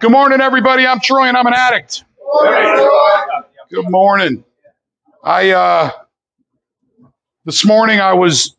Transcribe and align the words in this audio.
Good 0.00 0.12
morning, 0.12 0.40
everybody. 0.40 0.86
I'm 0.86 1.00
Troy, 1.00 1.24
and 1.28 1.36
I'm 1.36 1.46
an 1.46 1.54
addict. 1.56 2.04
Good 3.70 3.90
morning. 3.90 4.44
I 5.24 5.50
uh, 5.52 5.90
this 7.44 7.64
morning 7.64 8.00
I 8.00 8.14
was 8.14 8.56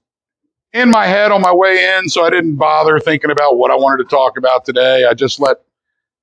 in 0.74 0.92
my 0.92 1.08
head 1.08 1.32
on 1.32 1.42
my 1.42 1.54
way 1.54 1.98
in, 1.98 2.10
so 2.10 2.24
I 2.26 2.30
didn't 2.32 2.58
bother 2.58 3.00
thinking 3.00 3.32
about 3.32 3.58
what 3.58 3.72
I 3.72 3.76
wanted 3.76 4.04
to 4.10 4.10
talk 4.10 4.38
about 4.38 4.66
today. 4.66 5.06
I 5.06 5.14
just 5.16 5.40
let 5.40 5.58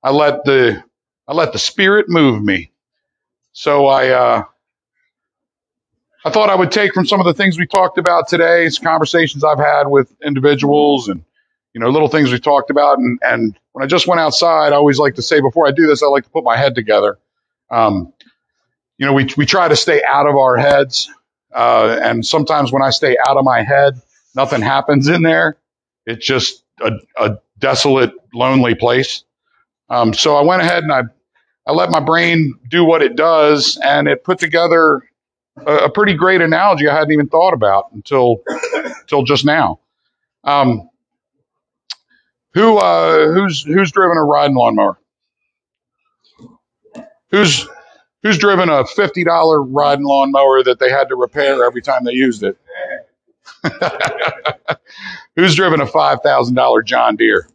I 0.03 0.11
let 0.11 0.45
the 0.45 0.83
I 1.27 1.33
let 1.33 1.53
the 1.53 1.59
spirit 1.59 2.09
move 2.09 2.43
me. 2.43 2.71
So 3.53 3.87
I 3.87 4.09
uh, 4.09 4.43
I 6.25 6.31
thought 6.31 6.49
I 6.49 6.55
would 6.55 6.71
take 6.71 6.93
from 6.93 7.05
some 7.05 7.19
of 7.21 7.25
the 7.27 7.33
things 7.35 7.59
we 7.59 7.67
talked 7.67 7.97
about 7.99 8.27
today, 8.29 8.69
conversations 8.83 9.43
I've 9.43 9.59
had 9.59 9.87
with 9.87 10.13
individuals 10.25 11.09
and, 11.09 11.23
you 11.73 11.81
know, 11.81 11.89
little 11.89 12.09
things 12.09 12.31
we've 12.31 12.41
talked 12.41 12.69
about. 12.71 12.99
And, 12.99 13.19
and 13.23 13.59
when 13.73 13.83
I 13.83 13.87
just 13.87 14.07
went 14.07 14.21
outside, 14.21 14.73
I 14.73 14.77
always 14.77 14.99
like 14.99 15.15
to 15.15 15.23
say 15.23 15.41
before 15.41 15.67
I 15.67 15.71
do 15.71 15.87
this, 15.87 16.03
I 16.03 16.07
like 16.07 16.25
to 16.25 16.29
put 16.31 16.43
my 16.43 16.57
head 16.57 16.75
together. 16.75 17.19
Um, 17.71 18.13
you 18.97 19.05
know, 19.07 19.13
we, 19.13 19.29
we 19.37 19.45
try 19.45 19.67
to 19.67 19.75
stay 19.75 20.03
out 20.03 20.27
of 20.27 20.35
our 20.37 20.57
heads. 20.57 21.09
Uh, 21.53 21.99
and 22.03 22.25
sometimes 22.25 22.71
when 22.71 22.81
I 22.83 22.91
stay 22.91 23.17
out 23.27 23.37
of 23.37 23.45
my 23.45 23.63
head, 23.63 24.01
nothing 24.35 24.61
happens 24.61 25.07
in 25.09 25.23
there. 25.23 25.57
It's 26.05 26.25
just 26.25 26.63
a, 26.81 26.91
a 27.17 27.39
desolate, 27.59 28.13
lonely 28.33 28.75
place. 28.75 29.23
Um, 29.89 30.13
so 30.13 30.35
I 30.37 30.43
went 30.43 30.61
ahead 30.61 30.83
and 30.83 30.93
I, 30.93 31.03
I 31.67 31.73
let 31.73 31.91
my 31.91 32.01
brain 32.01 32.55
do 32.69 32.85
what 32.85 33.01
it 33.03 33.15
does 33.15 33.79
and 33.83 34.07
it 34.07 34.23
put 34.23 34.39
together 34.39 35.01
a, 35.65 35.75
a 35.85 35.91
pretty 35.91 36.15
great 36.15 36.41
analogy 36.41 36.87
I 36.89 36.95
hadn't 36.95 37.13
even 37.13 37.29
thought 37.29 37.53
about 37.53 37.91
until 37.93 38.43
until 38.85 39.23
just 39.23 39.45
now. 39.45 39.79
Um, 40.43 40.88
who 42.59 42.77
uh, 42.77 43.31
who's 43.31 43.63
who's 43.63 43.91
driven 43.91 44.17
a 44.17 44.23
riding 44.23 44.55
lawnmower? 44.55 44.99
Who's 47.31 47.65
who's 48.21 48.37
driven 48.37 48.69
a 48.69 48.85
fifty 48.85 49.23
dollar 49.23 49.63
riding 49.63 50.03
lawnmower 50.03 50.63
that 50.63 50.77
they 50.77 50.89
had 50.89 51.07
to 51.09 51.15
repair 51.15 51.63
every 51.63 51.81
time 51.81 52.03
they 52.03 52.11
used 52.11 52.43
it? 52.43 52.57
who's 55.37 55.55
driven 55.55 55.79
a 55.79 55.85
five 55.85 56.19
thousand 56.21 56.55
dollar 56.55 56.81
John 56.81 57.15
Deere? 57.15 57.47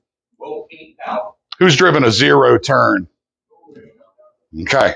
Who's 1.58 1.76
driven 1.76 2.02
a 2.02 2.10
zero 2.10 2.58
turn? 2.58 3.06
Okay. 4.62 4.94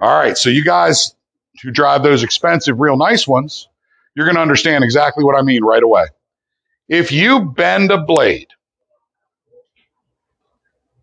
All 0.00 0.18
right. 0.18 0.36
So 0.36 0.50
you 0.50 0.64
guys 0.64 1.14
who 1.62 1.70
drive 1.70 2.02
those 2.02 2.24
expensive, 2.24 2.80
real 2.80 2.96
nice 2.96 3.28
ones, 3.28 3.68
you're 4.16 4.26
going 4.26 4.36
to 4.36 4.42
understand 4.42 4.82
exactly 4.82 5.22
what 5.22 5.36
I 5.36 5.42
mean 5.42 5.62
right 5.64 5.82
away. 5.82 6.06
If 6.88 7.12
you 7.12 7.44
bend 7.44 7.90
a 7.90 7.98
blade 7.98 8.48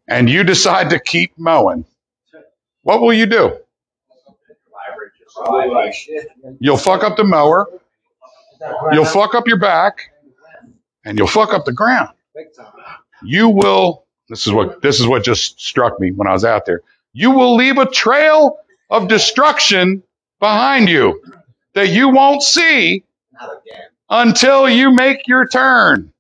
and 0.08 0.30
you 0.30 0.44
decide 0.44 0.92
to 0.92 1.00
keep 1.00 1.34
mowing, 1.38 1.86
what 2.84 3.02
will 3.02 3.14
you 3.14 3.26
do? 3.28 3.58
You'll 6.60 6.78
fuck 6.78 7.04
up 7.04 7.18
the 7.18 7.24
mower, 7.24 7.68
you'll 8.92 9.06
fuck 9.06 9.36
up 9.36 9.48
your 9.48 9.60
back, 9.60 10.12
and 11.06 11.18
you'll 11.18 11.28
fuck 11.28 11.54
up 11.54 11.66
the 11.66 11.74
ground. 11.74 12.10
You 13.24 13.50
will, 13.50 14.06
this 14.30 14.48
is 14.48 14.54
what, 14.54 14.82
this 14.82 15.00
is 15.00 15.08
what 15.08 15.24
just 15.24 15.60
struck 15.62 16.00
me 16.00 16.12
when 16.12 16.28
I 16.28 16.34
was 16.34 16.46
out 16.46 16.66
there. 16.66 16.82
You 17.14 17.32
will 17.32 17.56
leave 17.56 17.78
a 17.78 17.90
trail 17.90 18.60
of 18.90 19.08
destruction 19.08 20.04
behind 20.40 20.90
you 20.90 21.22
that 21.76 21.90
you 21.90 22.10
won't 22.10 22.44
see 22.44 23.04
until 24.10 24.70
you 24.70 24.94
make 24.96 25.28
your 25.28 25.48
turn. 25.48 26.14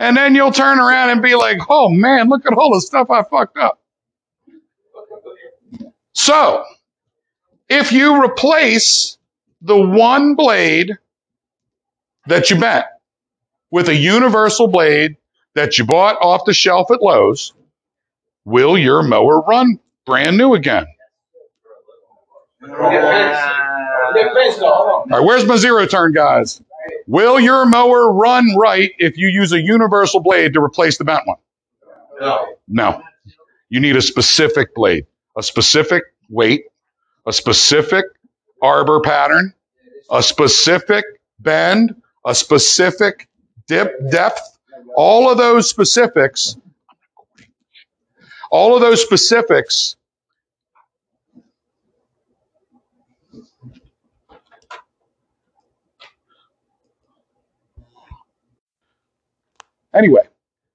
And 0.00 0.16
then 0.16 0.34
you'll 0.34 0.50
turn 0.50 0.80
around 0.80 1.10
and 1.10 1.22
be 1.22 1.34
like, 1.34 1.58
oh 1.68 1.90
man, 1.90 2.30
look 2.30 2.46
at 2.46 2.54
all 2.54 2.72
the 2.72 2.80
stuff 2.80 3.10
I 3.10 3.22
fucked 3.22 3.58
up. 3.58 3.78
So, 6.14 6.64
if 7.68 7.92
you 7.92 8.24
replace 8.24 9.18
the 9.60 9.76
one 9.76 10.36
blade 10.36 10.96
that 12.26 12.48
you 12.50 12.58
bent 12.58 12.86
with 13.70 13.88
a 13.90 13.94
universal 13.94 14.68
blade 14.68 15.18
that 15.54 15.78
you 15.78 15.84
bought 15.84 16.16
off 16.22 16.46
the 16.46 16.54
shelf 16.54 16.90
at 16.90 17.02
Lowe's, 17.02 17.52
will 18.46 18.78
your 18.78 19.02
mower 19.02 19.42
run 19.42 19.78
brand 20.06 20.38
new 20.38 20.54
again? 20.54 20.86
All 25.12 25.18
right, 25.20 25.26
where's 25.26 25.44
my 25.44 25.56
zero 25.56 25.86
turn, 25.86 26.12
guys? 26.12 26.62
Will 27.10 27.40
your 27.40 27.66
mower 27.66 28.12
run 28.12 28.56
right 28.56 28.92
if 28.98 29.18
you 29.18 29.26
use 29.26 29.50
a 29.50 29.60
universal 29.60 30.20
blade 30.20 30.54
to 30.54 30.62
replace 30.62 30.96
the 30.96 31.04
bent 31.04 31.26
one? 31.26 31.38
No. 32.20 32.54
No. 32.68 33.02
You 33.68 33.80
need 33.80 33.96
a 33.96 34.02
specific 34.02 34.76
blade, 34.76 35.06
a 35.36 35.42
specific 35.42 36.04
weight, 36.28 36.66
a 37.26 37.32
specific 37.32 38.04
arbor 38.62 39.00
pattern, 39.00 39.54
a 40.08 40.22
specific 40.22 41.04
bend, 41.40 42.00
a 42.24 42.32
specific 42.32 43.28
dip 43.66 43.92
depth. 44.12 44.58
All 44.96 45.32
of 45.32 45.36
those 45.36 45.68
specifics, 45.68 46.56
all 48.52 48.76
of 48.76 48.82
those 48.82 49.02
specifics 49.02 49.96
Anyway, 59.94 60.22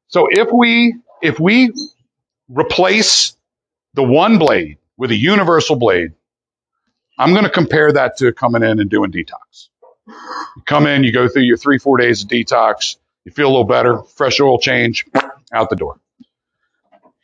so 0.08 0.28
if 0.30 0.50
we 0.52 0.96
if 1.22 1.40
we 1.40 1.72
replace 2.50 3.36
the 3.94 4.04
one 4.04 4.38
blade 4.38 4.78
with 4.98 5.12
a 5.12 5.16
universal 5.16 5.76
blade, 5.76 6.14
I'm 7.18 7.32
going 7.32 7.46
to 7.46 7.50
compare 7.50 7.92
that 7.94 8.18
to 8.18 8.34
coming 8.34 8.64
in 8.64 8.80
and 8.80 8.90
doing 8.90 9.12
detox. 9.12 9.70
You 10.56 10.64
come 10.66 10.88
in, 10.88 11.04
you 11.04 11.12
go 11.12 11.28
through 11.28 11.44
your 11.44 11.58
three 11.58 11.78
four 11.80 11.98
days 11.98 12.24
of 12.24 12.30
detox, 12.30 12.98
you 13.24 13.32
feel 13.32 13.48
a 13.48 13.52
little 13.52 13.64
better, 13.64 14.04
fresh 14.04 14.40
oil 14.40 14.60
change, 14.60 15.06
out 15.54 15.70
the 15.70 15.76
door. 15.76 16.00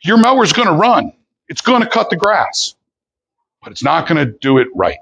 Your 0.02 0.16
mower's 0.16 0.52
going 0.52 0.68
to 0.68 0.74
run. 0.74 1.12
It's 1.48 1.60
going 1.60 1.82
to 1.82 1.88
cut 1.88 2.10
the 2.10 2.16
grass, 2.16 2.74
but 3.62 3.72
it's 3.72 3.84
not 3.84 4.08
going 4.08 4.24
to 4.26 4.32
do 4.32 4.58
it 4.58 4.68
right. 4.74 4.98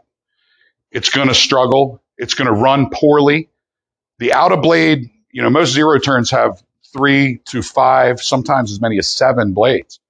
It's 0.90 1.10
going 1.10 1.28
to 1.28 1.34
struggle. 1.34 2.02
It's 2.18 2.34
going 2.34 2.46
to 2.46 2.54
run 2.54 2.90
poorly. 2.90 3.48
The 4.18 4.32
out 4.34 4.52
of 4.52 4.62
blade, 4.62 5.10
you 5.30 5.42
know, 5.42 5.50
most 5.50 5.72
zero 5.72 5.98
turns 5.98 6.30
have 6.32 6.62
three 6.92 7.40
to 7.46 7.62
five, 7.62 8.20
sometimes 8.20 8.72
as 8.72 8.80
many 8.80 8.98
as 8.98 9.08
seven 9.08 9.52
blades. 9.52 10.00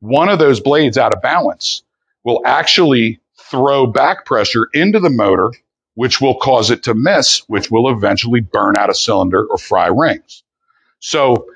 One 0.00 0.28
of 0.28 0.38
those 0.38 0.60
blades 0.60 0.98
out 0.98 1.14
of 1.14 1.22
balance 1.22 1.82
will 2.24 2.42
actually 2.44 3.20
throw 3.50 3.86
back 3.86 4.24
pressure 4.24 4.68
into 4.72 5.00
the 5.00 5.10
motor, 5.10 5.50
which 5.94 6.20
will 6.20 6.36
cause 6.36 6.70
it 6.70 6.84
to 6.84 6.94
miss, 6.94 7.40
which 7.48 7.70
will 7.70 7.90
eventually 7.90 8.40
burn 8.40 8.76
out 8.76 8.90
a 8.90 8.94
cylinder 8.94 9.44
or 9.44 9.58
fry 9.58 9.88
rings. 9.88 10.42
So 11.00 11.46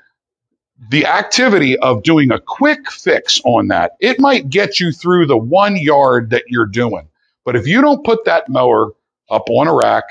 the 0.89 1.07
activity 1.07 1.77
of 1.77 2.03
doing 2.03 2.31
a 2.31 2.39
quick 2.39 2.91
fix 2.91 3.41
on 3.45 3.69
that, 3.69 3.93
it 3.99 4.19
might 4.19 4.49
get 4.49 4.79
you 4.79 4.91
through 4.91 5.27
the 5.27 5.37
one 5.37 5.77
yard 5.77 6.31
that 6.31 6.45
you're 6.47 6.67
doing. 6.67 7.07
But 7.45 7.55
if 7.55 7.67
you 7.67 7.81
don't 7.81 8.05
put 8.05 8.25
that 8.25 8.49
mower 8.49 8.91
up 9.29 9.49
on 9.49 9.67
a 9.67 9.75
rack 9.75 10.05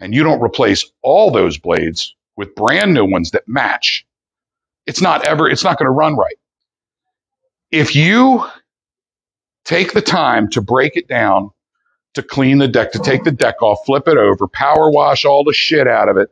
and 0.00 0.14
you 0.14 0.24
don't 0.24 0.42
replace 0.42 0.90
all 1.02 1.30
those 1.30 1.58
blades, 1.58 2.16
with 2.36 2.54
brand 2.54 2.94
new 2.94 3.06
ones 3.06 3.32
that 3.32 3.48
match, 3.48 4.06
it's 4.86 5.02
not 5.02 5.26
ever, 5.26 5.48
it's 5.48 5.64
not 5.64 5.78
going 5.78 5.86
to 5.86 5.92
run 5.92 6.16
right. 6.16 6.36
If 7.70 7.96
you 7.96 8.46
take 9.64 9.92
the 9.94 10.02
time 10.02 10.50
to 10.50 10.62
break 10.62 10.96
it 10.96 11.08
down, 11.08 11.50
to 12.14 12.22
clean 12.22 12.58
the 12.58 12.68
deck, 12.68 12.92
to 12.92 12.98
take 13.00 13.24
the 13.24 13.32
deck 13.32 13.62
off, 13.62 13.80
flip 13.86 14.08
it 14.08 14.18
over, 14.18 14.48
power 14.48 14.90
wash 14.90 15.24
all 15.24 15.44
the 15.44 15.52
shit 15.52 15.88
out 15.88 16.08
of 16.08 16.16
it, 16.16 16.30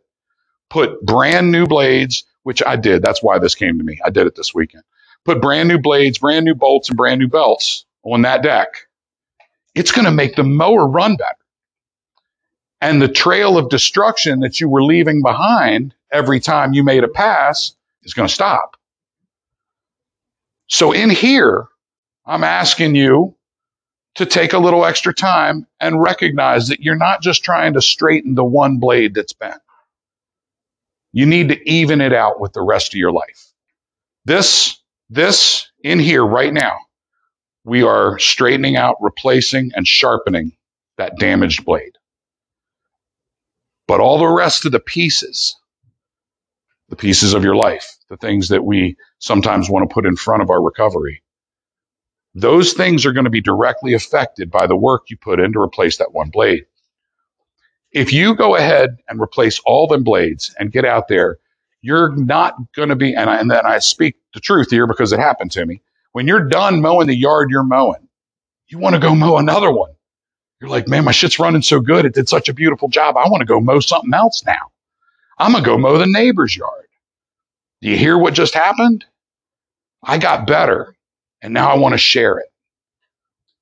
put 0.71 1.05
brand 1.05 1.53
new 1.53 1.67
blades, 1.67 2.25
which 2.45 2.63
I 2.67 2.77
did. 2.77 3.03
That's 3.03 3.23
why 3.23 3.39
this 3.39 3.55
came 3.55 3.79
to 3.79 3.85
me. 3.85 4.01
I 4.05 4.11
did 4.11 4.27
it 4.27 4.37
this 4.37 4.55
weekend. 4.55 4.85
Put 5.25 5.43
brand 5.43 5.69
new 5.69 5.79
blades, 5.79 6.19
brand 6.19 6.45
new 6.45 6.55
bolts, 6.55 6.89
and 6.89 6.97
brand 6.97 7.21
new 7.21 7.29
belts 7.29 7.87
on 8.05 8.23
that 8.23 8.43
deck. 8.43 8.69
It's 9.75 9.93
going 9.93 10.07
to 10.07 10.13
make 10.13 10.37
the 10.37 10.45
mower 10.45 10.87
run 10.89 11.17
better. 11.17 11.37
And 12.81 13.03
the 13.03 13.09
trail 13.09 13.59
of 13.59 13.71
destruction 13.71 14.41
that 14.41 14.61
you 14.61 14.69
were 14.69 14.85
leaving 14.85 15.23
behind 15.23 15.95
every 16.13 16.41
time 16.41 16.75
you 16.75 16.85
made 16.85 17.05
a 17.05 17.09
pass 17.09 17.75
is 18.05 18.15
going 18.15 18.29
to 18.29 18.35
stop. 18.35 18.77
So 20.69 20.93
in 20.93 21.11
here, 21.11 21.67
I'm 22.27 22.45
asking 22.45 22.95
you 22.97 23.37
to 24.17 24.27
take 24.27 24.55
a 24.55 24.59
little 24.59 24.85
extra 24.87 25.15
time 25.15 25.67
and 25.81 26.03
recognize 26.03 26.69
that 26.69 26.81
you're 26.81 26.97
not 26.97 27.23
just 27.23 27.45
trying 27.45 27.75
to 27.75 27.83
straighten 27.83 28.35
the 28.37 28.45
one 28.45 28.79
blade 28.79 29.15
that's 29.15 29.35
bent. 29.35 29.61
You 31.13 31.27
need 31.27 31.51
to 31.51 31.71
even 31.71 32.01
it 32.01 32.13
out 32.15 32.41
with 32.41 32.55
the 32.55 32.63
rest 32.63 32.95
of 32.95 32.99
your 32.99 33.13
life. 33.13 33.53
This, 34.27 34.79
this 35.11 35.71
in 35.83 35.99
here 36.01 36.25
right 36.25 36.53
now, 36.55 36.79
we 37.65 37.85
are 37.85 38.19
straightening 38.19 38.77
out, 38.77 38.97
replacing, 39.01 39.73
and 39.77 39.87
sharpening 39.89 40.53
that 40.99 41.19
damaged 41.19 41.65
blade. 41.67 41.98
But 43.89 44.01
all 44.01 44.19
the 44.19 44.29
rest 44.29 44.67
of 44.67 44.73
the 44.73 44.81
pieces, 44.81 45.57
the 46.91 46.97
pieces 46.97 47.35
of 47.35 47.45
your 47.45 47.57
life, 47.57 47.97
the 48.11 48.19
things 48.19 48.51
that 48.51 48.65
we 48.65 48.97
sometimes 49.19 49.71
want 49.71 49.89
to 49.91 49.95
put 49.95 50.07
in 50.07 50.17
front 50.17 50.43
of 50.43 50.51
our 50.51 50.63
recovery, 50.63 51.25
those 52.35 52.75
things 52.75 53.07
are 53.07 53.13
going 53.13 53.25
to 53.25 53.31
be 53.31 53.41
directly 53.41 53.95
affected 53.95 54.51
by 54.51 54.67
the 54.69 54.77
work 54.77 55.05
you 55.11 55.17
put 55.17 55.41
in 55.41 55.55
to 55.55 55.61
replace 55.61 55.99
that 55.99 56.13
one 56.13 56.31
blade. 56.31 56.67
If 57.93 58.13
you 58.13 58.37
go 58.37 58.57
ahead 58.57 58.99
and 59.09 59.21
replace 59.21 59.61
all 59.65 59.87
them 59.89 60.05
blades 60.05 60.55
and 60.59 60.73
get 60.73 60.85
out 60.85 61.09
there, 61.09 61.39
you're 61.81 62.15
not 62.15 62.57
going 62.77 62.91
to 62.91 62.97
be, 62.97 63.15
and, 63.15 63.31
I, 63.31 63.39
and 63.39 63.51
then 63.51 63.65
I 63.65 63.79
speak 63.81 64.17
the 64.35 64.41
truth 64.41 64.71
here 64.71 64.87
because 64.87 65.13
it 65.13 65.21
happened 65.21 65.53
to 65.53 65.65
me. 65.65 65.83
When 66.13 66.27
you're 66.29 66.49
done 66.49 66.83
mowing 66.83 67.07
the 67.07 67.17
yard 67.17 67.51
you're 67.51 67.65
mowing, 67.65 68.09
you 68.69 68.79
want 68.79 68.95
to 68.95 69.01
go 69.01 69.15
mow 69.15 69.39
another 69.39 69.73
one. 69.73 69.93
You're 70.61 70.71
like, 70.71 70.89
man, 70.89 71.05
my 71.05 71.13
shit's 71.13 71.39
running 71.39 71.63
so 71.63 71.81
good. 71.81 72.05
It 72.05 72.15
did 72.15 72.29
such 72.29 72.49
a 72.49 72.55
beautiful 72.55 72.89
job. 72.89 73.17
I 73.17 73.29
want 73.29 73.43
to 73.43 73.47
go 73.47 73.61
mow 73.61 73.81
something 73.81 74.13
else 74.13 74.45
now. 74.45 74.73
I'm 75.39 75.53
going 75.53 75.63
to 75.63 75.71
go 75.71 75.79
mow 75.79 75.99
the 75.99 76.07
neighbor's 76.07 76.57
yard. 76.57 76.87
Do 77.81 77.89
you 77.89 77.97
hear 77.97 78.19
what 78.19 78.35
just 78.35 78.55
happened? 78.55 79.05
I 80.03 80.19
got 80.19 80.47
better 80.47 80.97
and 81.43 81.55
now 81.55 81.71
I 81.71 81.79
want 81.79 81.93
to 81.95 81.99
share 81.99 82.39
it. 82.39 82.47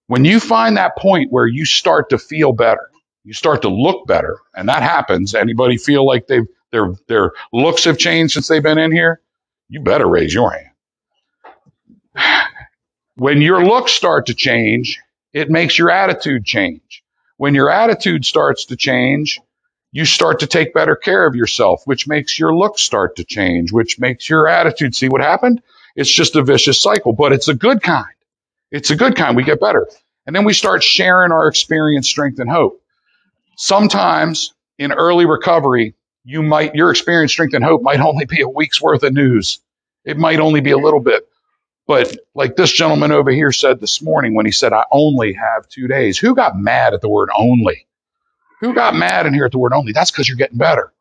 When 0.06 0.24
you 0.24 0.40
find 0.40 0.76
that 0.76 0.96
point 0.96 1.32
where 1.32 1.46
you 1.46 1.64
start 1.64 2.10
to 2.10 2.18
feel 2.18 2.52
better, 2.52 2.90
you 3.24 3.32
start 3.32 3.62
to 3.62 3.68
look 3.68 4.06
better, 4.06 4.38
and 4.54 4.68
that 4.68 4.82
happens. 4.82 5.34
Anybody 5.34 5.76
feel 5.76 6.06
like 6.06 6.28
they've 6.28 6.46
their 6.70 6.92
their 7.08 7.32
looks 7.52 7.84
have 7.84 7.98
changed 7.98 8.34
since 8.34 8.48
they've 8.48 8.62
been 8.62 8.78
in 8.78 8.92
here? 8.92 9.20
You 9.68 9.80
better 9.80 10.06
raise 10.06 10.32
your 10.32 10.52
hand. 10.52 10.70
When 13.18 13.40
your 13.40 13.64
looks 13.64 13.92
start 13.92 14.26
to 14.26 14.34
change, 14.34 15.00
it 15.36 15.50
makes 15.50 15.78
your 15.78 15.90
attitude 15.90 16.46
change. 16.46 17.04
When 17.36 17.54
your 17.54 17.68
attitude 17.68 18.24
starts 18.24 18.64
to 18.66 18.76
change, 18.76 19.38
you 19.92 20.06
start 20.06 20.40
to 20.40 20.46
take 20.46 20.72
better 20.72 20.96
care 20.96 21.26
of 21.26 21.34
yourself, 21.34 21.82
which 21.84 22.08
makes 22.08 22.38
your 22.38 22.56
looks 22.56 22.80
start 22.80 23.16
to 23.16 23.24
change, 23.24 23.70
which 23.70 23.98
makes 23.98 24.30
your 24.30 24.48
attitude. 24.48 24.94
See 24.94 25.10
what 25.10 25.20
happened? 25.20 25.60
It's 25.94 26.10
just 26.10 26.36
a 26.36 26.42
vicious 26.42 26.80
cycle, 26.80 27.12
but 27.12 27.34
it's 27.34 27.48
a 27.48 27.54
good 27.54 27.82
kind. 27.82 28.14
It's 28.70 28.90
a 28.90 28.96
good 28.96 29.14
kind. 29.14 29.36
We 29.36 29.44
get 29.44 29.60
better. 29.60 29.86
And 30.26 30.34
then 30.34 30.46
we 30.46 30.54
start 30.54 30.82
sharing 30.82 31.32
our 31.32 31.48
experience, 31.48 32.08
strength, 32.08 32.38
and 32.38 32.50
hope. 32.50 32.80
Sometimes 33.58 34.54
in 34.78 34.90
early 34.90 35.26
recovery, 35.26 35.96
you 36.24 36.42
might, 36.42 36.74
your 36.74 36.90
experience, 36.90 37.32
strength, 37.32 37.52
and 37.52 37.62
hope 37.62 37.82
might 37.82 38.00
only 38.10 38.24
be 38.24 38.40
a 38.40 38.48
week's 38.48 38.80
worth 38.80 39.02
of 39.02 39.12
news. 39.12 39.60
It 40.02 40.16
might 40.16 40.40
only 40.40 40.62
be 40.62 40.70
a 40.70 40.78
little 40.78 41.00
bit. 41.00 41.28
But 41.86 42.16
like 42.34 42.56
this 42.56 42.72
gentleman 42.72 43.12
over 43.12 43.30
here 43.30 43.52
said 43.52 43.80
this 43.80 44.02
morning 44.02 44.34
when 44.34 44.46
he 44.46 44.52
said, 44.52 44.72
I 44.72 44.84
only 44.90 45.34
have 45.34 45.68
two 45.68 45.88
days. 45.88 46.18
Who 46.18 46.34
got 46.34 46.58
mad 46.58 46.94
at 46.94 47.00
the 47.00 47.08
word 47.08 47.28
only? 47.36 47.86
Who 48.60 48.74
got 48.74 48.96
mad 48.96 49.26
in 49.26 49.34
here 49.34 49.46
at 49.46 49.52
the 49.52 49.58
word 49.58 49.72
only? 49.74 49.92
That's 49.92 50.10
because 50.10 50.28
you're 50.28 50.38
getting 50.38 50.58
better. 50.58 50.92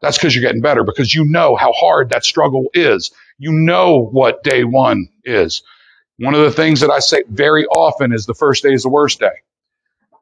That's 0.00 0.16
because 0.18 0.34
you're 0.34 0.42
getting 0.44 0.62
better 0.62 0.84
because 0.84 1.14
you 1.14 1.24
know 1.26 1.56
how 1.56 1.72
hard 1.72 2.10
that 2.10 2.24
struggle 2.24 2.66
is. 2.74 3.10
You 3.38 3.52
know 3.52 3.98
what 4.00 4.42
day 4.44 4.64
one 4.64 5.08
is. 5.24 5.62
One 6.18 6.34
of 6.34 6.42
the 6.42 6.50
things 6.52 6.80
that 6.80 6.90
I 6.90 7.00
say 7.00 7.24
very 7.28 7.66
often 7.66 8.12
is 8.12 8.26
the 8.26 8.34
first 8.34 8.62
day 8.62 8.72
is 8.72 8.84
the 8.84 8.88
worst 8.90 9.20
day. 9.20 9.42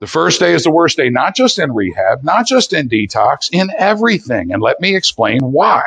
The 0.00 0.06
first 0.06 0.41
day 0.41 0.55
is 0.55 0.65
the 0.65 0.70
worst 0.70 0.97
day, 0.97 1.11
not 1.11 1.35
just 1.37 1.59
in 1.59 1.75
rehab, 1.75 2.25
not 2.25 2.47
just 2.47 2.73
in 2.73 2.88
detox, 2.88 3.50
in 3.53 3.70
everything. 3.76 4.53
And 4.53 4.62
let 4.62 4.81
me 4.81 4.97
explain 4.97 5.41
why. 5.41 5.82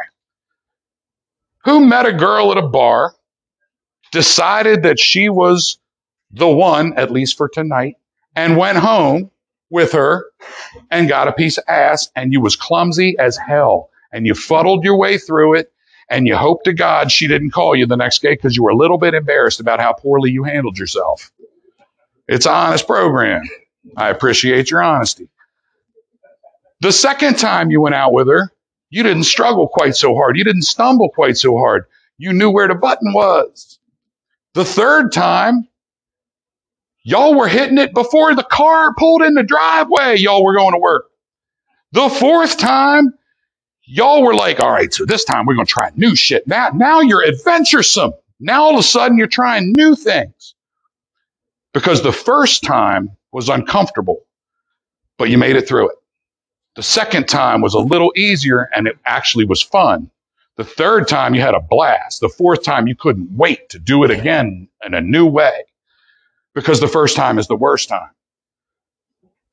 Who 1.65 1.85
met 1.85 2.05
a 2.05 2.13
girl 2.13 2.51
at 2.51 2.57
a 2.57 2.67
bar 2.67 3.13
decided 4.11 4.83
that 4.83 4.99
she 4.99 5.29
was 5.29 5.79
the 6.31 6.47
one, 6.47 6.93
at 6.97 7.11
least 7.11 7.37
for 7.37 7.49
tonight, 7.49 7.95
and 8.35 8.57
went 8.57 8.77
home 8.77 9.31
with 9.69 9.93
her 9.93 10.25
and 10.89 11.09
got 11.09 11.27
a 11.27 11.33
piece 11.33 11.57
of 11.57 11.63
ass 11.67 12.09
and 12.15 12.33
you 12.33 12.41
was 12.41 12.55
clumsy 12.55 13.15
as 13.17 13.37
hell 13.37 13.89
and 14.11 14.25
you 14.25 14.33
fuddled 14.33 14.83
your 14.83 14.97
way 14.97 15.17
through 15.17 15.55
it 15.55 15.71
and 16.09 16.27
you 16.27 16.35
hope 16.35 16.63
to 16.63 16.73
God 16.73 17.11
she 17.11 17.27
didn't 17.27 17.51
call 17.51 17.75
you 17.75 17.85
the 17.85 17.95
next 17.95 18.21
day 18.21 18.33
because 18.33 18.55
you 18.55 18.63
were 18.63 18.71
a 18.71 18.75
little 18.75 18.97
bit 18.97 19.13
embarrassed 19.13 19.61
about 19.61 19.79
how 19.79 19.93
poorly 19.93 20.29
you 20.29 20.43
handled 20.43 20.77
yourself. 20.77 21.31
It's 22.27 22.45
an 22.45 22.53
honest 22.53 22.85
program. 22.85 23.43
I 23.95 24.09
appreciate 24.09 24.69
your 24.69 24.83
honesty. 24.83 25.29
The 26.81 26.91
second 26.91 27.37
time 27.37 27.71
you 27.71 27.79
went 27.79 27.95
out 27.95 28.11
with 28.11 28.27
her, 28.27 28.51
you 28.89 29.03
didn't 29.03 29.23
struggle 29.23 29.67
quite 29.69 29.95
so 29.95 30.13
hard. 30.15 30.37
You 30.37 30.43
didn't 30.43 30.63
stumble 30.63 31.09
quite 31.09 31.37
so 31.37 31.57
hard. 31.57 31.85
You 32.17 32.33
knew 32.33 32.51
where 32.51 32.67
the 32.67 32.75
button 32.75 33.13
was. 33.13 33.70
The 34.53 34.65
third 34.65 35.13
time, 35.13 35.67
y'all 37.03 37.35
were 37.35 37.47
hitting 37.47 37.77
it 37.77 37.93
before 37.93 38.35
the 38.35 38.43
car 38.43 38.93
pulled 38.95 39.21
in 39.21 39.33
the 39.35 39.43
driveway. 39.43 40.17
Y'all 40.17 40.43
were 40.43 40.55
going 40.55 40.73
to 40.73 40.79
work. 40.79 41.05
The 41.93 42.09
fourth 42.09 42.57
time, 42.57 43.13
y'all 43.83 44.23
were 44.23 44.35
like, 44.35 44.59
all 44.59 44.71
right, 44.71 44.93
so 44.93 45.05
this 45.05 45.25
time 45.25 45.45
we're 45.45 45.55
going 45.55 45.67
to 45.67 45.73
try 45.73 45.91
new 45.95 46.15
shit. 46.15 46.47
Now, 46.47 46.69
now 46.73 47.01
you're 47.01 47.25
adventuresome. 47.25 48.13
Now 48.39 48.63
all 48.63 48.73
of 48.73 48.79
a 48.79 48.83
sudden 48.83 49.17
you're 49.17 49.27
trying 49.27 49.73
new 49.75 49.95
things. 49.95 50.55
Because 51.73 52.01
the 52.03 52.11
first 52.13 52.63
time 52.63 53.11
was 53.31 53.49
uncomfortable, 53.49 54.25
but 55.17 55.29
you 55.29 55.37
made 55.37 55.55
it 55.55 55.67
through 55.67 55.91
it. 55.91 55.95
The 56.75 56.83
second 56.83 57.27
time 57.27 57.61
was 57.61 57.73
a 57.75 57.79
little 57.79 58.13
easier 58.15 58.67
and 58.75 58.87
it 58.87 58.97
actually 59.05 59.45
was 59.45 59.61
fun. 59.61 60.11
The 60.57 60.63
third 60.63 61.07
time 61.07 61.33
you 61.33 61.41
had 61.41 61.55
a 61.55 61.61
blast. 61.61 62.19
The 62.21 62.29
fourth 62.29 62.63
time 62.63 62.87
you 62.87 62.95
couldn't 62.95 63.31
wait 63.31 63.69
to 63.69 63.79
do 63.79 64.03
it 64.03 64.11
again 64.11 64.67
in 64.85 64.93
a 64.93 65.01
new 65.01 65.25
way 65.25 65.63
because 66.53 66.79
the 66.79 66.87
first 66.87 67.15
time 67.15 67.39
is 67.39 67.47
the 67.47 67.55
worst 67.55 67.89
time. 67.89 68.09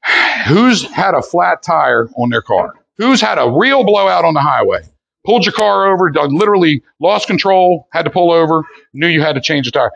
Who's 0.48 0.82
had 0.90 1.14
a 1.14 1.22
flat 1.22 1.62
tire 1.62 2.08
on 2.16 2.30
their 2.30 2.42
car? 2.42 2.74
Who's 2.96 3.20
had 3.20 3.38
a 3.38 3.50
real 3.50 3.84
blowout 3.84 4.24
on 4.24 4.34
the 4.34 4.40
highway? 4.40 4.82
Pulled 5.24 5.44
your 5.46 5.52
car 5.52 5.92
over, 5.92 6.12
literally 6.12 6.82
lost 7.00 7.26
control, 7.26 7.86
had 7.92 8.04
to 8.04 8.10
pull 8.10 8.32
over, 8.32 8.64
knew 8.92 9.06
you 9.06 9.20
had 9.20 9.34
to 9.34 9.40
change 9.40 9.68
a 9.68 9.70
tire. 9.70 9.90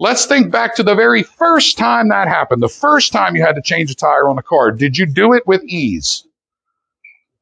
Let's 0.00 0.26
think 0.26 0.52
back 0.52 0.76
to 0.76 0.84
the 0.84 0.94
very 0.94 1.24
first 1.24 1.78
time 1.78 2.10
that 2.10 2.28
happened. 2.28 2.62
The 2.62 2.68
first 2.68 3.12
time 3.12 3.34
you 3.34 3.42
had 3.42 3.56
to 3.56 3.62
change 3.62 3.90
a 3.90 3.96
tire 3.96 4.28
on 4.28 4.36
the 4.36 4.42
car. 4.42 4.70
Did 4.70 4.96
you 4.96 5.06
do 5.06 5.32
it 5.32 5.46
with 5.46 5.64
ease? 5.64 6.24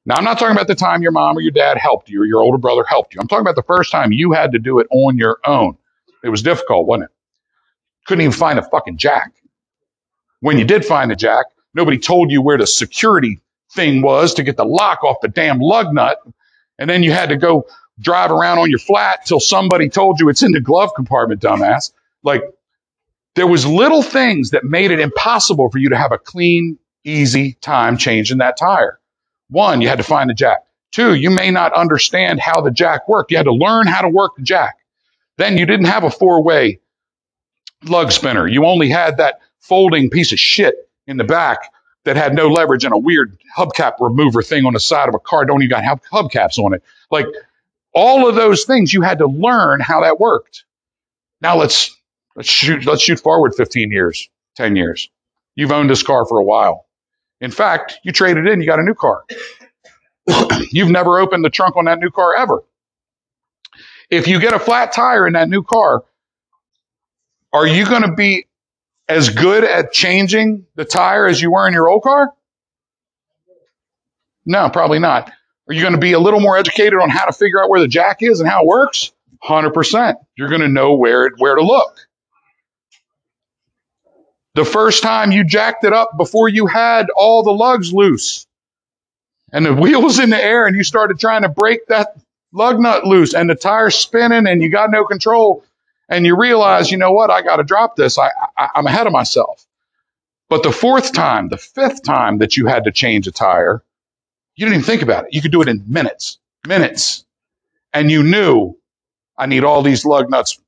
Now, 0.07 0.15
I'm 0.15 0.25
not 0.25 0.39
talking 0.39 0.55
about 0.55 0.69
the 0.69 0.77
time 0.77 1.03
your 1.03 1.11
mom 1.11 1.37
or 1.37 1.41
your 1.41 1.51
dad 1.51 1.79
helped 1.79 2.09
you 2.09 2.23
or 2.23 2.25
your 2.25 2.41
older 2.41 2.59
brother 2.59 2.85
helped 2.85 3.13
you. 3.15 3.21
I'm 3.21 3.27
talking 3.27 3.43
about 3.43 3.57
the 3.57 3.65
first 3.65 3.91
time 3.91 4.13
you 4.13 4.33
had 4.33 4.53
to 4.53 4.61
do 4.61 4.79
it 4.79 4.87
on 4.91 5.19
your 5.19 5.39
own. 5.45 5.77
It 6.23 6.29
was 6.29 6.43
difficult, 6.43 6.87
wasn't 6.87 7.11
it? 7.11 7.17
Couldn't 8.07 8.23
even 8.23 8.33
find 8.33 8.59
a 8.59 8.63
fucking 8.63 8.99
jack. 8.99 9.33
When 10.41 10.59
you 10.59 10.65
did 10.65 10.85
find 10.85 11.11
the 11.11 11.17
jack, 11.17 11.47
nobody 11.75 11.99
told 11.99 12.31
you 12.31 12.41
where 12.41 12.57
the 12.57 12.69
security 12.69 13.41
thing 13.73 14.01
was 14.01 14.35
to 14.35 14.45
get 14.45 14.57
the 14.57 14.65
lock 14.65 15.03
off 15.03 15.17
the 15.23 15.29
damn 15.29 15.59
lug 15.59 15.93
nut. 15.93 16.19
And 16.79 16.89
then 16.89 17.03
you 17.03 17.11
had 17.11 17.31
to 17.31 17.37
go 17.37 17.67
drive 17.99 18.31
around 18.31 18.59
on 18.59 18.71
your 18.71 18.79
flat 18.79 19.27
till 19.27 19.41
somebody 19.41 19.89
told 19.89 20.21
you 20.21 20.29
it's 20.29 20.43
in 20.45 20.53
the 20.53 20.61
glove 20.61 20.91
compartment, 20.95 21.41
dumbass. 21.41 21.91
Like 22.23 22.43
there 23.35 23.47
was 23.47 23.67
little 23.67 24.03
things 24.03 24.51
that 24.51 24.63
made 24.63 24.93
it 24.93 25.01
impossible 25.01 25.69
for 25.71 25.79
you 25.79 25.89
to 25.89 25.97
have 25.97 26.13
a 26.13 26.19
clean, 26.19 26.79
easy 27.03 27.55
time 27.55 27.97
changing 27.97 28.39
that 28.39 28.57
tire. 28.57 29.01
One, 29.49 29.81
you 29.81 29.89
had 29.89 29.99
to 29.99 30.05
find 30.05 30.31
the 30.31 30.35
jack. 30.35 30.65
Two, 30.93 31.15
you 31.15 31.31
may 31.31 31.51
not 31.51 31.73
understand 31.73 32.41
how 32.41 32.61
the 32.61 32.71
jack 32.71 33.09
worked. 33.09 33.31
You 33.31 33.37
had 33.37 33.45
to 33.45 33.53
learn 33.53 33.87
how 33.87 34.03
to 34.03 34.09
work 34.09 34.37
the 34.37 34.43
jack. 34.43 34.77
Then 35.37 35.59
you 35.59 35.67
didn't 35.67 35.87
have 35.87 36.05
a 36.05 36.11
four 36.11 36.43
way 36.43 36.81
lug 37.85 38.13
spinner. 38.13 38.47
You 38.47 38.65
only 38.65 38.89
had 38.89 39.19
that 39.19 39.41
folding 39.61 40.11
piece 40.11 40.33
of 40.33 40.39
shit 40.39 40.75
in 41.07 41.17
the 41.17 41.25
back 41.25 41.71
that 42.05 42.17
had 42.17 42.35
no 42.35 42.49
leverage 42.49 42.85
and 42.85 42.95
a 42.95 42.99
weird 42.99 43.37
hubcap 43.57 43.95
remover 44.01 44.43
thing 44.43 44.65
on 44.65 44.73
the 44.73 44.81
side 44.81 45.09
of 45.09 45.15
a 45.15 45.19
car. 45.19 45.45
Don't 45.45 45.63
even 45.63 45.83
have 45.83 46.01
hubcaps 46.11 46.59
on 46.59 46.75
it. 46.75 46.83
Like 47.11 47.27
all 47.93 48.29
of 48.29 48.35
those 48.35 48.65
things, 48.65 48.93
you 48.93 49.03
had 49.03 49.19
to 49.19 49.27
learn 49.27 49.81
how 49.81 50.03
that 50.03 50.19
worked. 50.21 50.65
Now 51.41 51.57
let's 51.57 51.95
let's 52.35 52.49
shoot 52.49 52.87
let's 52.87 53.03
shoot 53.03 53.21
forward 53.21 53.55
15 53.55 53.91
years, 53.91 54.29
10 54.57 54.77
years. 54.77 55.11
You've 55.55 55.73
owned 55.73 55.91
this 55.91 56.03
car 56.03 56.27
for 56.27 56.39
a 56.39 56.45
while. 56.45 56.86
In 57.41 57.51
fact, 57.51 57.99
you 58.03 58.13
traded 58.13 58.47
in, 58.47 58.61
you 58.61 58.67
got 58.67 58.81
a 58.81 58.85
new 58.85 58.95
car. 58.95 59.25
You've 60.71 60.91
never 60.91 61.19
opened 61.19 61.45
the 61.45 61.51
trunk 61.51 61.77
on 61.77 61.85
that 61.85 61.99
new 61.99 62.11
car 62.11 62.35
ever. 62.37 62.63
If 64.11 64.29
you 64.29 64.41
get 64.41 64.55
a 64.55 64.59
flat 64.59 64.93
tire 64.93 65.27
in 65.27 65.35
that 65.35 65.49
new 65.49 65.63
car, 65.63 66.05
are 67.53 67.67
you 67.67 67.87
going 67.87 68.03
to 68.03 68.13
be 68.13 68.47
as 69.09 69.31
good 69.31 69.65
at 69.65 69.93
changing 69.93 70.67
the 70.75 70.85
tire 70.85 71.27
as 71.27 71.41
you 71.41 71.53
were 71.53 71.67
in 71.67 71.75
your 71.75 71.89
old 71.89 72.03
car? 72.03 72.33
No, 74.45 74.71
probably 74.71 74.99
not. 74.99 75.31
Are 75.69 75.75
you 75.75 75.81
going 75.81 75.95
to 75.95 76.01
be 76.01 76.13
a 76.13 76.21
little 76.21 76.41
more 76.41 76.57
educated 76.57 76.95
on 76.95 77.11
how 77.11 77.25
to 77.27 77.33
figure 77.33 77.63
out 77.63 77.69
where 77.69 77.81
the 77.81 77.89
jack 77.89 78.23
is 78.23 78.41
and 78.41 78.49
how 78.49 78.63
it 78.63 78.67
works? 78.67 79.13
100%. 79.45 80.15
You're 80.37 80.49
going 80.49 80.61
to 80.61 80.69
know 80.69 80.95
where, 80.95 81.31
where 81.39 81.57
to 81.57 81.63
look. 81.63 81.99
The 84.57 84.65
first 84.65 85.03
time 85.03 85.33
you 85.33 85.45
jacked 85.45 85.85
it 85.85 85.93
up 85.93 86.17
before 86.17 86.49
you 86.49 86.67
had 86.67 87.11
all 87.15 87.43
the 87.43 87.53
lugs 87.53 87.93
loose 87.93 88.47
and 89.53 89.67
the 89.67 89.75
wheel 89.83 90.01
was 90.01 90.19
in 90.19 90.31
the 90.31 90.43
air 90.43 90.67
and 90.67 90.75
you 90.75 90.83
started 90.83 91.21
trying 91.21 91.43
to 91.43 91.51
break 91.51 91.87
that 91.89 92.17
lug 92.53 92.81
nut 92.81 93.05
loose 93.07 93.35
and 93.35 93.51
the 93.51 93.55
tire's 93.55 93.97
spinning 93.97 94.47
and 94.47 94.63
you 94.63 94.71
got 94.71 94.91
no 94.91 95.05
control 95.05 95.63
and 96.09 96.25
you 96.25 96.39
realize, 96.39 96.91
you 96.91 96.97
know 96.97 97.13
what, 97.13 97.31
I 97.31 97.43
got 97.43 97.57
to 97.57 97.65
drop 97.65 97.97
this. 97.97 98.17
I, 98.17 98.31
I, 98.57 98.71
I'm 98.77 98.87
ahead 98.87 99.07
of 99.07 99.13
myself. 99.13 99.63
But 100.49 100.63
the 100.63 100.73
fourth 100.73 101.13
time, 101.13 101.51
the 101.51 101.59
fifth 101.59 102.03
time 102.03 102.39
that 102.39 102.57
you 102.57 102.65
had 102.65 102.85
to 102.85 102.93
change 102.93 103.27
a 103.27 103.33
tire, 103.33 103.83
you 104.55 104.65
didn't 104.65 104.77
even 104.77 104.87
think 104.87 105.03
about 105.03 105.25
it. 105.25 105.35
You 105.35 105.43
could 105.43 105.53
do 105.53 105.61
it 105.61 105.69
in 105.69 105.85
minutes, 105.87 106.39
minutes. 106.67 107.27
And 107.93 108.11
you 108.11 108.23
knew 108.23 108.79
I 109.37 109.45
need 109.45 109.65
all 109.65 109.83
these 109.83 110.07
lug 110.07 110.31
nuts 110.31 110.59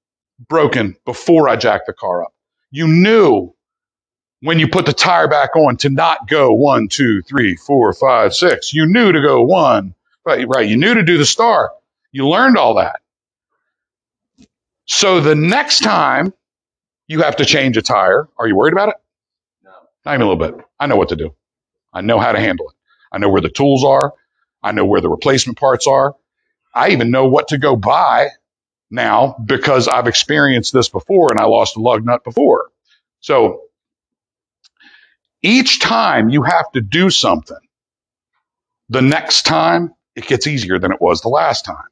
broken 0.47 0.95
before 1.07 1.49
I 1.49 1.57
jack 1.57 1.87
the 1.87 1.95
car 1.95 2.25
up. 2.25 2.35
You 2.71 2.87
knew 2.87 3.55
when 4.41 4.59
you 4.59 4.69
put 4.69 4.87
the 4.87 4.93
tire 4.93 5.29
back 5.29 5.57
on 5.57 5.77
to 5.79 5.91
not 5.91 6.29
go 6.29 6.53
one, 6.53 6.89
two, 6.89 7.23
three, 7.23 7.57
four, 7.57 7.93
five, 7.93 8.35
six. 8.35 8.73
You 8.73 8.87
knew 8.87 9.13
to 9.13 9.21
go 9.21 9.43
one, 9.43 9.95
right? 10.25 10.47
Right. 10.49 10.69
You 10.69 10.77
knew 10.77 10.95
to 10.95 11.03
do 11.05 11.19
the 11.19 11.27
star. 11.27 11.73
You 12.13 12.29
learned 12.29 12.57
all 12.57 12.77
that. 12.77 13.01
So 14.87 15.21
the 15.21 15.35
next 15.35 15.81
time 15.81 16.33
you 17.09 17.23
have 17.23 17.37
to 17.37 17.45
change 17.45 17.77
a 17.77 17.83
tire, 17.83 18.29
are 18.39 18.49
you 18.49 18.57
worried 18.57 18.73
about 18.75 18.91
it? 18.91 18.97
No. 19.65 19.73
Not 20.07 20.15
even 20.15 20.23
a 20.27 20.31
little 20.31 20.59
bit. 20.59 20.67
I 20.81 20.87
know 20.87 20.97
what 20.97 21.11
to 21.11 21.17
do. 21.17 21.35
I 21.93 22.03
know 22.03 22.19
how 22.19 22.33
to 22.33 22.41
handle 22.41 22.71
it. 22.71 22.77
I 23.13 23.19
know 23.19 23.31
where 23.31 23.43
the 23.43 23.51
tools 23.51 23.85
are. 23.85 24.15
I 24.63 24.73
know 24.73 24.85
where 24.87 25.01
the 25.01 25.09
replacement 25.11 25.59
parts 25.59 25.87
are. 25.87 26.17
I 26.75 26.91
even 26.91 27.11
know 27.11 27.29
what 27.29 27.49
to 27.49 27.59
go 27.59 27.77
buy 27.77 28.29
now 28.91 29.37
because 29.45 29.89
I've 29.89 30.09
experienced 30.09 30.73
this 30.73 30.89
before 30.89 31.33
and 31.33 31.41
I 31.41 31.47
lost 31.47 31.77
a 31.77 31.81
lug 31.81 32.05
nut 32.05 32.25
before. 32.25 32.71
So 33.21 33.63
each 35.43 35.81
time 35.81 36.29
you 36.29 36.43
have 36.43 36.71
to 36.73 36.81
do 36.81 37.11
something, 37.11 37.59
the 38.89 39.03
next 39.03 39.43
time 39.43 39.95
it 40.17 40.27
gets 40.27 40.47
easier 40.47 40.79
than 40.79 40.93
it 40.93 41.01
was 41.01 41.21
the 41.21 41.29
last 41.29 41.65
time. 41.65 41.89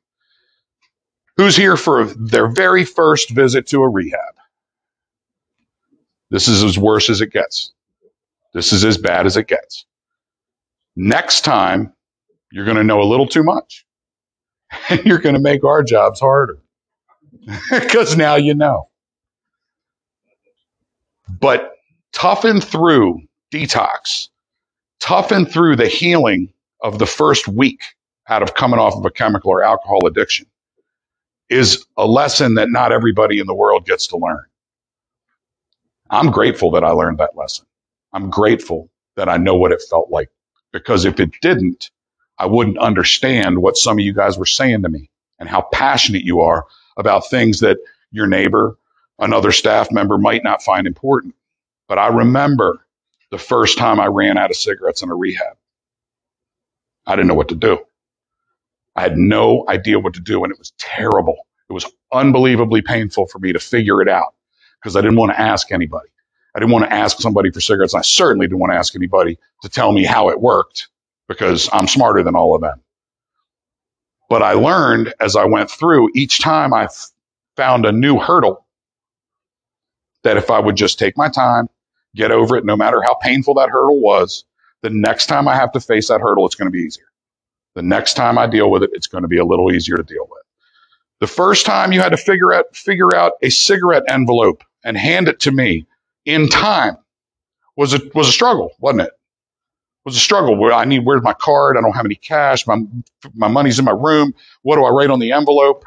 Who's 1.36 1.56
here 1.56 1.76
for 1.76 2.04
their 2.06 2.48
very 2.48 2.84
first 2.84 3.30
visit 3.30 3.68
to 3.68 3.82
a 3.82 3.88
rehab? 3.88 4.34
This 6.30 6.48
is 6.48 6.62
as 6.64 6.78
worse 6.78 7.10
as 7.10 7.20
it 7.20 7.30
gets. 7.30 7.72
This 8.54 8.72
is 8.72 8.84
as 8.84 8.98
bad 8.98 9.26
as 9.26 9.36
it 9.36 9.46
gets. 9.46 9.86
Next 10.96 11.42
time, 11.42 11.92
you're 12.50 12.64
going 12.64 12.78
to 12.78 12.84
know 12.84 13.00
a 13.00 13.04
little 13.04 13.28
too 13.28 13.42
much. 13.44 13.84
And 14.90 15.04
you're 15.06 15.20
going 15.20 15.36
to 15.36 15.40
make 15.40 15.64
our 15.64 15.82
jobs 15.82 16.20
harder. 16.20 16.58
Because 17.70 18.16
now 18.16 18.34
you 18.34 18.54
know. 18.54 18.88
But 21.28 21.72
toughen 22.12 22.60
through 22.60 23.22
detox, 23.52 24.28
toughen 25.00 25.46
through 25.46 25.76
the 25.76 25.88
healing 25.88 26.52
of 26.82 26.98
the 26.98 27.06
first 27.06 27.48
week 27.48 27.82
out 28.28 28.42
of 28.42 28.54
coming 28.54 28.80
off 28.80 28.96
of 28.96 29.04
a 29.06 29.10
chemical 29.10 29.52
or 29.52 29.62
alcohol 29.64 30.06
addiction 30.06 30.46
is 31.50 31.86
a 31.96 32.06
lesson 32.06 32.54
that 32.54 32.70
not 32.70 32.92
everybody 32.92 33.38
in 33.40 33.46
the 33.46 33.54
world 33.54 33.86
gets 33.86 34.08
to 34.08 34.16
learn. 34.18 34.44
I'm 36.10 36.30
grateful 36.32 36.72
that 36.72 36.84
I 36.84 36.90
learned 36.90 37.18
that 37.18 37.36
lesson. 37.36 37.66
I'm 38.12 38.30
grateful 38.30 38.90
that 39.16 39.28
I 39.28 39.38
know 39.38 39.56
what 39.56 39.72
it 39.72 39.82
felt 39.90 40.10
like 40.10 40.30
because 40.72 41.04
if 41.04 41.20
it 41.20 41.30
didn't, 41.42 41.90
I 42.38 42.46
wouldn't 42.46 42.78
understand 42.78 43.58
what 43.62 43.76
some 43.76 43.98
of 43.98 44.04
you 44.04 44.14
guys 44.14 44.38
were 44.38 44.46
saying 44.46 44.82
to 44.82 44.88
me 44.90 45.10
and 45.38 45.48
how 45.48 45.62
passionate 45.72 46.24
you 46.24 46.42
are 46.42 46.66
about 46.96 47.30
things 47.30 47.60
that 47.60 47.78
your 48.12 48.26
neighbor, 48.26 48.78
another 49.18 49.52
staff 49.52 49.92
member 49.92 50.18
might 50.18 50.44
not 50.44 50.62
find 50.62 50.86
important. 50.86 51.34
But 51.88 51.98
I 51.98 52.08
remember 52.08 52.85
the 53.30 53.38
first 53.38 53.78
time 53.78 54.00
I 54.00 54.06
ran 54.06 54.38
out 54.38 54.50
of 54.50 54.56
cigarettes 54.56 55.02
in 55.02 55.10
a 55.10 55.16
rehab. 55.16 55.56
I 57.06 57.16
didn't 57.16 57.28
know 57.28 57.34
what 57.34 57.48
to 57.50 57.56
do. 57.56 57.80
I 58.94 59.02
had 59.02 59.16
no 59.16 59.64
idea 59.68 59.98
what 59.98 60.14
to 60.14 60.20
do, 60.20 60.44
and 60.44 60.52
it 60.52 60.58
was 60.58 60.72
terrible. 60.78 61.36
It 61.70 61.72
was 61.72 61.86
unbelievably 62.12 62.82
painful 62.82 63.26
for 63.26 63.38
me 63.38 63.52
to 63.52 63.58
figure 63.58 64.02
it 64.02 64.08
out 64.08 64.34
because 64.80 64.96
I 64.96 65.00
didn't 65.00 65.16
want 65.16 65.32
to 65.32 65.40
ask 65.40 65.72
anybody. 65.72 66.08
I 66.54 66.60
didn't 66.60 66.72
want 66.72 66.84
to 66.84 66.92
ask 66.92 67.18
somebody 67.18 67.50
for 67.50 67.60
cigarettes. 67.60 67.94
I 67.94 68.02
certainly 68.02 68.46
didn't 68.46 68.58
want 68.60 68.72
to 68.72 68.78
ask 68.78 68.94
anybody 68.94 69.38
to 69.62 69.68
tell 69.68 69.92
me 69.92 70.04
how 70.04 70.28
it 70.28 70.40
worked 70.40 70.88
because 71.28 71.70
I'm 71.72 71.86
smarter 71.88 72.22
than 72.22 72.36
all 72.36 72.54
of 72.54 72.60
them. 72.60 72.82
But 74.30 74.42
I 74.42 74.52
learned 74.54 75.14
as 75.20 75.36
I 75.36 75.46
went 75.46 75.70
through 75.70 76.10
each 76.14 76.40
time 76.40 76.74
I 76.74 76.84
f- 76.84 77.08
found 77.56 77.86
a 77.86 77.92
new 77.92 78.18
hurdle 78.18 78.66
that 80.24 80.36
if 80.38 80.50
I 80.50 80.60
would 80.60 80.76
just 80.76 80.98
take 80.98 81.16
my 81.16 81.28
time, 81.30 81.68
get 82.16 82.32
over 82.32 82.56
it, 82.56 82.66
no 82.66 82.76
matter 82.76 83.02
how 83.02 83.14
painful 83.16 83.54
that 83.56 83.70
hurdle 83.70 84.00
was, 84.00 84.46
the 84.82 84.90
next 84.90 85.28
time 85.28 85.48
I 85.48 85.56
have 85.56 85.72
to 85.74 85.80
face 85.80 86.08
that 86.08 86.22
hurdle, 86.22 86.46
it's 86.46 86.56
going 86.56 86.68
to 86.68 86.72
be 86.72 86.80
easier. 86.80 87.06
The 87.76 87.82
next 87.82 88.14
time 88.14 88.38
I 88.38 88.46
deal 88.48 88.70
with 88.70 88.82
it, 88.84 88.90
it's 88.94 89.08
going 89.08 89.22
to 89.22 89.28
be 89.28 89.38
a 89.38 89.44
little 89.46 89.72
easier 89.72 89.96
to 89.96 90.04
deal 90.04 90.26
with. 90.30 90.42
The 91.20 91.26
first 91.28 91.66
time 91.66 91.92
you 91.92 92.00
had 92.00 92.10
to 92.10 92.18
figure 92.18 92.52
out, 92.52 92.76
figure 92.76 93.14
out 93.16 93.34
a 93.42 93.50
cigarette 93.50 94.04
envelope 94.08 94.64
and 94.84 94.96
hand 94.96 95.28
it 95.28 95.40
to 95.40 95.52
me 95.52 95.86
in 96.26 96.48
time 96.48 96.96
was 97.76 97.94
a, 97.94 98.00
was 98.14 98.28
a 98.28 98.32
struggle, 98.32 98.72
wasn't 98.80 99.02
it? 99.02 99.12
Was 100.04 100.16
a 100.16 100.20
struggle 100.20 100.56
where 100.56 100.72
I 100.72 100.84
need, 100.86 101.04
where's 101.06 101.22
my 101.22 101.34
card? 101.34 101.76
I 101.78 101.82
don't 101.82 101.94
have 101.94 102.06
any 102.06 102.16
cash. 102.16 102.66
My, 102.66 102.78
my 103.34 103.48
money's 103.48 103.78
in 103.78 103.84
my 103.86 103.92
room. 103.92 104.34
What 104.62 104.76
do 104.76 104.84
I 104.84 104.90
write 104.90 105.10
on 105.10 105.20
the 105.20 105.32
envelope? 105.32 105.84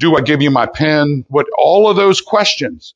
Do 0.00 0.16
I 0.16 0.22
give 0.22 0.42
you 0.42 0.50
my 0.50 0.66
pen? 0.66 1.24
What, 1.28 1.46
all 1.58 1.90
of 1.90 1.96
those 1.96 2.20
questions. 2.20 2.94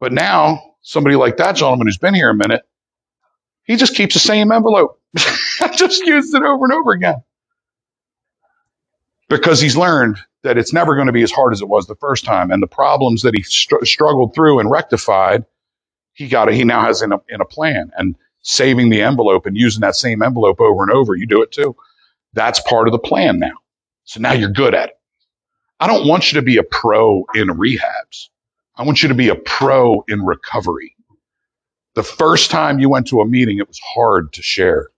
But 0.00 0.12
now 0.12 0.75
somebody 0.86 1.16
like 1.16 1.38
that 1.38 1.56
gentleman 1.56 1.88
who's 1.88 1.98
been 1.98 2.14
here 2.14 2.30
a 2.30 2.34
minute, 2.36 2.62
he 3.64 3.76
just 3.76 3.96
keeps 3.96 4.14
the 4.14 4.20
same 4.20 4.52
envelope. 4.52 5.00
I 5.60 5.68
just 5.74 6.04
used 6.06 6.34
it 6.34 6.42
over 6.42 6.64
and 6.66 6.72
over 6.74 6.92
again 6.92 7.16
because 9.28 9.60
he's 9.60 9.76
learned 9.76 10.18
that 10.44 10.58
it's 10.58 10.72
never 10.72 10.94
going 10.96 11.08
to 11.08 11.12
be 11.14 11.22
as 11.24 11.32
hard 11.32 11.52
as 11.52 11.62
it 11.62 11.68
was 11.68 11.86
the 11.86 11.96
first 11.96 12.24
time. 12.24 12.52
And 12.52 12.62
the 12.62 12.68
problems 12.68 13.22
that 13.22 13.34
he 13.34 13.42
str- 13.42 13.84
struggled 13.84 14.34
through 14.34 14.60
and 14.60 14.70
rectified, 14.70 15.44
he 16.14 16.28
got 16.28 16.48
it. 16.48 16.54
He 16.54 16.64
now 16.64 16.82
has 16.82 17.02
in 17.02 17.12
a, 17.12 17.18
in 17.28 17.40
a 17.40 17.46
plan 17.46 17.92
and 17.96 18.16
saving 18.42 18.90
the 18.90 19.02
envelope 19.02 19.46
and 19.46 19.56
using 19.56 19.82
that 19.82 19.96
same 19.96 20.22
envelope 20.22 20.60
over 20.60 20.82
and 20.84 20.92
over. 20.92 21.16
You 21.16 21.26
do 21.26 21.42
it 21.42 21.52
too. 21.52 21.76
That's 22.34 22.60
part 22.60 22.88
of 22.88 22.92
the 22.92 22.98
plan 23.00 23.40
now. 23.40 23.54
So 24.04 24.20
now 24.20 24.32
you're 24.32 24.50
good 24.50 24.74
at 24.74 24.90
it. 24.90 25.00
I 25.80 25.86
don't 25.88 26.08
want 26.08 26.32
you 26.32 26.40
to 26.40 26.44
be 26.46 26.58
a 26.58 26.64
pro 26.64 27.24
in 27.34 27.48
rehabs. 27.48 28.28
I 28.76 28.84
want 28.84 29.02
you 29.02 29.10
to 29.10 29.14
be 29.16 29.28
a 29.30 29.36
pro 29.36 30.04
in 30.08 30.22
recovery. 30.24 30.96
The 31.94 32.04
first 32.04 32.50
time 32.50 32.78
you 32.80 32.90
went 32.90 33.08
to 33.08 33.20
a 33.22 33.26
meeting, 33.26 33.58
it 33.58 33.68
was 33.68 33.80
hard 33.80 34.34
to 34.34 34.42
share. 34.42 34.88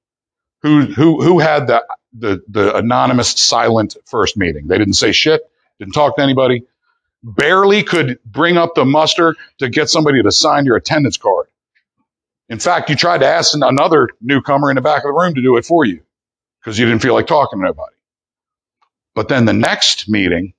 Who, 0.62 0.82
who, 0.86 1.22
who 1.22 1.40
had 1.40 1.68
the, 1.68 1.84
the, 2.14 2.42
the 2.48 2.76
anonymous 2.76 3.30
silent 3.32 3.96
first 4.06 4.36
meeting? 4.36 4.68
They 4.68 4.78
didn't 4.78 4.94
say 4.94 5.12
shit, 5.12 5.42
didn't 5.78 5.94
talk 5.94 6.16
to 6.16 6.22
anybody, 6.22 6.64
barely 7.22 7.82
could 7.84 8.20
bring 8.24 8.58
up 8.58 8.74
the 8.76 8.84
muster 8.84 9.36
to 9.58 9.68
get 9.70 9.90
somebody 9.90 10.22
to 10.22 10.32
sign 10.32 10.66
your 10.66 10.76
attendance 10.76 11.18
card. 11.18 11.48
In 12.48 12.60
fact, 12.60 12.90
you 12.90 12.96
tried 12.96 13.18
to 13.20 13.26
ask 13.26 13.54
another 13.56 14.08
newcomer 14.20 14.70
in 14.70 14.76
the 14.76 14.82
back 14.82 14.98
of 14.98 15.04
the 15.08 15.12
room 15.12 15.34
to 15.34 15.42
do 15.42 15.56
it 15.56 15.66
for 15.66 15.84
you 15.84 16.02
because 16.60 16.78
you 16.78 16.86
didn't 16.86 17.02
feel 17.02 17.14
like 17.14 17.26
talking 17.28 17.60
to 17.60 17.66
nobody. 17.66 17.94
But 19.14 19.28
then 19.28 19.46
the 19.46 19.54
next 19.54 20.08
meeting, 20.08 20.54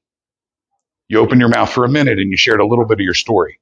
you 1.09 1.19
opened 1.19 1.41
your 1.41 1.49
mouth 1.49 1.71
for 1.71 1.83
a 1.83 1.89
minute 1.89 2.19
and 2.19 2.31
you 2.31 2.37
shared 2.37 2.61
a 2.61 2.65
little 2.65 2.85
bit 2.85 2.99
of 2.99 3.03
your 3.03 3.13
story 3.15 3.59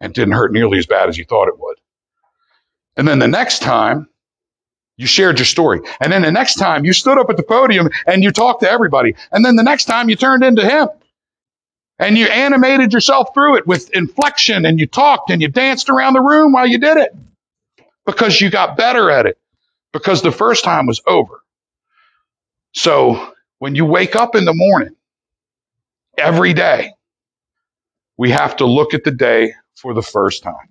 and 0.00 0.14
didn't 0.14 0.34
hurt 0.34 0.52
nearly 0.52 0.78
as 0.78 0.86
bad 0.86 1.08
as 1.08 1.18
you 1.18 1.24
thought 1.24 1.48
it 1.48 1.58
would. 1.58 1.78
And 2.96 3.08
then 3.08 3.18
the 3.18 3.28
next 3.28 3.60
time 3.60 4.08
you 4.96 5.06
shared 5.06 5.38
your 5.38 5.46
story. 5.46 5.80
And 6.00 6.12
then 6.12 6.22
the 6.22 6.30
next 6.30 6.56
time 6.56 6.84
you 6.84 6.92
stood 6.92 7.18
up 7.18 7.30
at 7.30 7.36
the 7.36 7.42
podium 7.42 7.88
and 8.06 8.22
you 8.22 8.30
talked 8.30 8.62
to 8.62 8.70
everybody. 8.70 9.16
And 9.32 9.44
then 9.44 9.56
the 9.56 9.62
next 9.62 9.86
time 9.86 10.10
you 10.10 10.16
turned 10.16 10.44
into 10.44 10.68
him 10.68 10.88
and 11.98 12.18
you 12.18 12.26
animated 12.26 12.92
yourself 12.92 13.28
through 13.34 13.56
it 13.56 13.66
with 13.66 13.90
inflection 13.90 14.66
and 14.66 14.78
you 14.78 14.86
talked 14.86 15.30
and 15.30 15.40
you 15.40 15.48
danced 15.48 15.88
around 15.88 16.12
the 16.12 16.20
room 16.20 16.52
while 16.52 16.66
you 16.66 16.78
did 16.78 16.98
it 16.98 17.14
because 18.04 18.40
you 18.40 18.50
got 18.50 18.76
better 18.76 19.10
at 19.10 19.26
it 19.26 19.38
because 19.92 20.22
the 20.22 20.32
first 20.32 20.64
time 20.64 20.86
was 20.86 21.00
over. 21.06 21.42
So 22.74 23.32
when 23.58 23.74
you 23.74 23.84
wake 23.84 24.16
up 24.16 24.34
in 24.34 24.44
the 24.44 24.54
morning, 24.54 24.94
every 26.18 26.54
day, 26.54 26.92
we 28.18 28.30
have 28.30 28.56
to 28.56 28.66
look 28.66 28.94
at 28.94 29.04
the 29.04 29.10
day 29.12 29.54
for 29.76 29.94
the 29.94 30.02
first 30.02 30.42
time. 30.42 30.70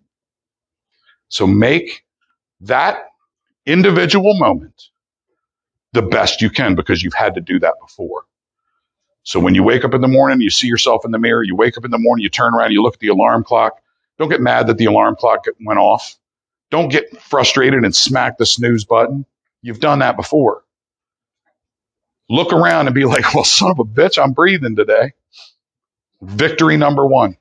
So 1.29 1.47
make 1.47 2.03
that 2.61 3.05
individual 3.65 4.35
moment 4.37 4.83
the 5.93 6.01
best 6.03 6.41
you 6.41 6.49
can 6.49 6.75
because 6.75 7.03
you've 7.03 7.13
had 7.13 7.35
to 7.35 7.41
do 7.41 7.59
that 7.59 7.75
before. 7.81 8.25
So 9.23 9.39
when 9.39 9.55
you 9.55 9.63
wake 9.63 9.85
up 9.85 9.93
in 9.93 10.01
the 10.01 10.07
morning, 10.07 10.41
you 10.41 10.49
see 10.49 10.67
yourself 10.67 11.05
in 11.05 11.11
the 11.11 11.19
mirror, 11.19 11.43
you 11.43 11.55
wake 11.55 11.77
up 11.77 11.85
in 11.85 11.91
the 11.91 11.99
morning, 11.99 12.23
you 12.23 12.29
turn 12.29 12.55
around, 12.55 12.71
you 12.71 12.81
look 12.83 12.95
at 12.95 13.01
the 13.01 13.09
alarm 13.09 13.43
clock. 13.43 13.73
Don't 14.19 14.29
get 14.29 14.41
mad 14.41 14.67
that 14.67 14.77
the 14.77 14.85
alarm 14.85 15.15
clock 15.17 15.45
went 15.65 15.79
off. 15.79 16.17
Don't 16.71 16.89
get 16.89 17.21
frustrated 17.21 17.83
and 17.83 17.95
smack 17.95 18.37
the 18.37 18.45
snooze 18.45 18.85
button. 18.85 19.25
You've 19.61 19.79
done 19.79 19.99
that 19.99 20.17
before. 20.17 20.63
Look 22.29 22.53
around 22.53 22.87
and 22.87 22.95
be 22.95 23.05
like, 23.05 23.33
well, 23.35 23.43
son 23.43 23.71
of 23.71 23.79
a 23.79 23.85
bitch, 23.85 24.21
I'm 24.21 24.33
breathing 24.33 24.75
today. 24.75 25.13
Victory 26.21 26.77
number 26.77 27.05
one. 27.05 27.37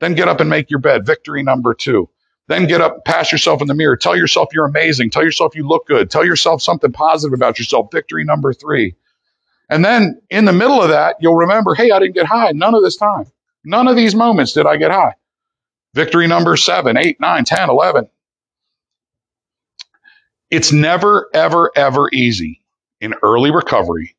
Then 0.00 0.14
get 0.14 0.28
up 0.28 0.40
and 0.40 0.50
make 0.50 0.70
your 0.70 0.80
bed. 0.80 1.06
Victory 1.06 1.42
number 1.42 1.74
two. 1.74 2.10
Then 2.48 2.66
get 2.66 2.80
up, 2.80 3.04
pass 3.04 3.32
yourself 3.32 3.60
in 3.60 3.66
the 3.66 3.74
mirror. 3.74 3.96
Tell 3.96 4.16
yourself 4.16 4.50
you're 4.52 4.66
amazing. 4.66 5.10
Tell 5.10 5.24
yourself 5.24 5.56
you 5.56 5.66
look 5.66 5.86
good. 5.86 6.10
Tell 6.10 6.24
yourself 6.24 6.62
something 6.62 6.92
positive 6.92 7.34
about 7.34 7.58
yourself. 7.58 7.88
Victory 7.92 8.24
number 8.24 8.52
three. 8.52 8.94
And 9.68 9.84
then 9.84 10.20
in 10.30 10.44
the 10.44 10.52
middle 10.52 10.80
of 10.80 10.90
that, 10.90 11.16
you'll 11.20 11.34
remember, 11.36 11.74
hey, 11.74 11.90
I 11.90 11.98
didn't 11.98 12.14
get 12.14 12.26
high 12.26 12.52
none 12.52 12.74
of 12.74 12.82
this 12.82 12.96
time. 12.96 13.24
None 13.64 13.88
of 13.88 13.96
these 13.96 14.14
moments 14.14 14.52
did 14.52 14.66
I 14.66 14.76
get 14.76 14.92
high. 14.92 15.14
Victory 15.94 16.28
number 16.28 16.56
seven, 16.56 16.96
eight, 16.96 17.20
nine, 17.20 17.44
ten, 17.44 17.68
eleven. 17.68 18.08
It's 20.50 20.70
never, 20.72 21.28
ever, 21.34 21.72
ever 21.74 22.08
easy 22.12 22.62
in 23.00 23.14
early 23.22 23.50
recovery 23.50 24.14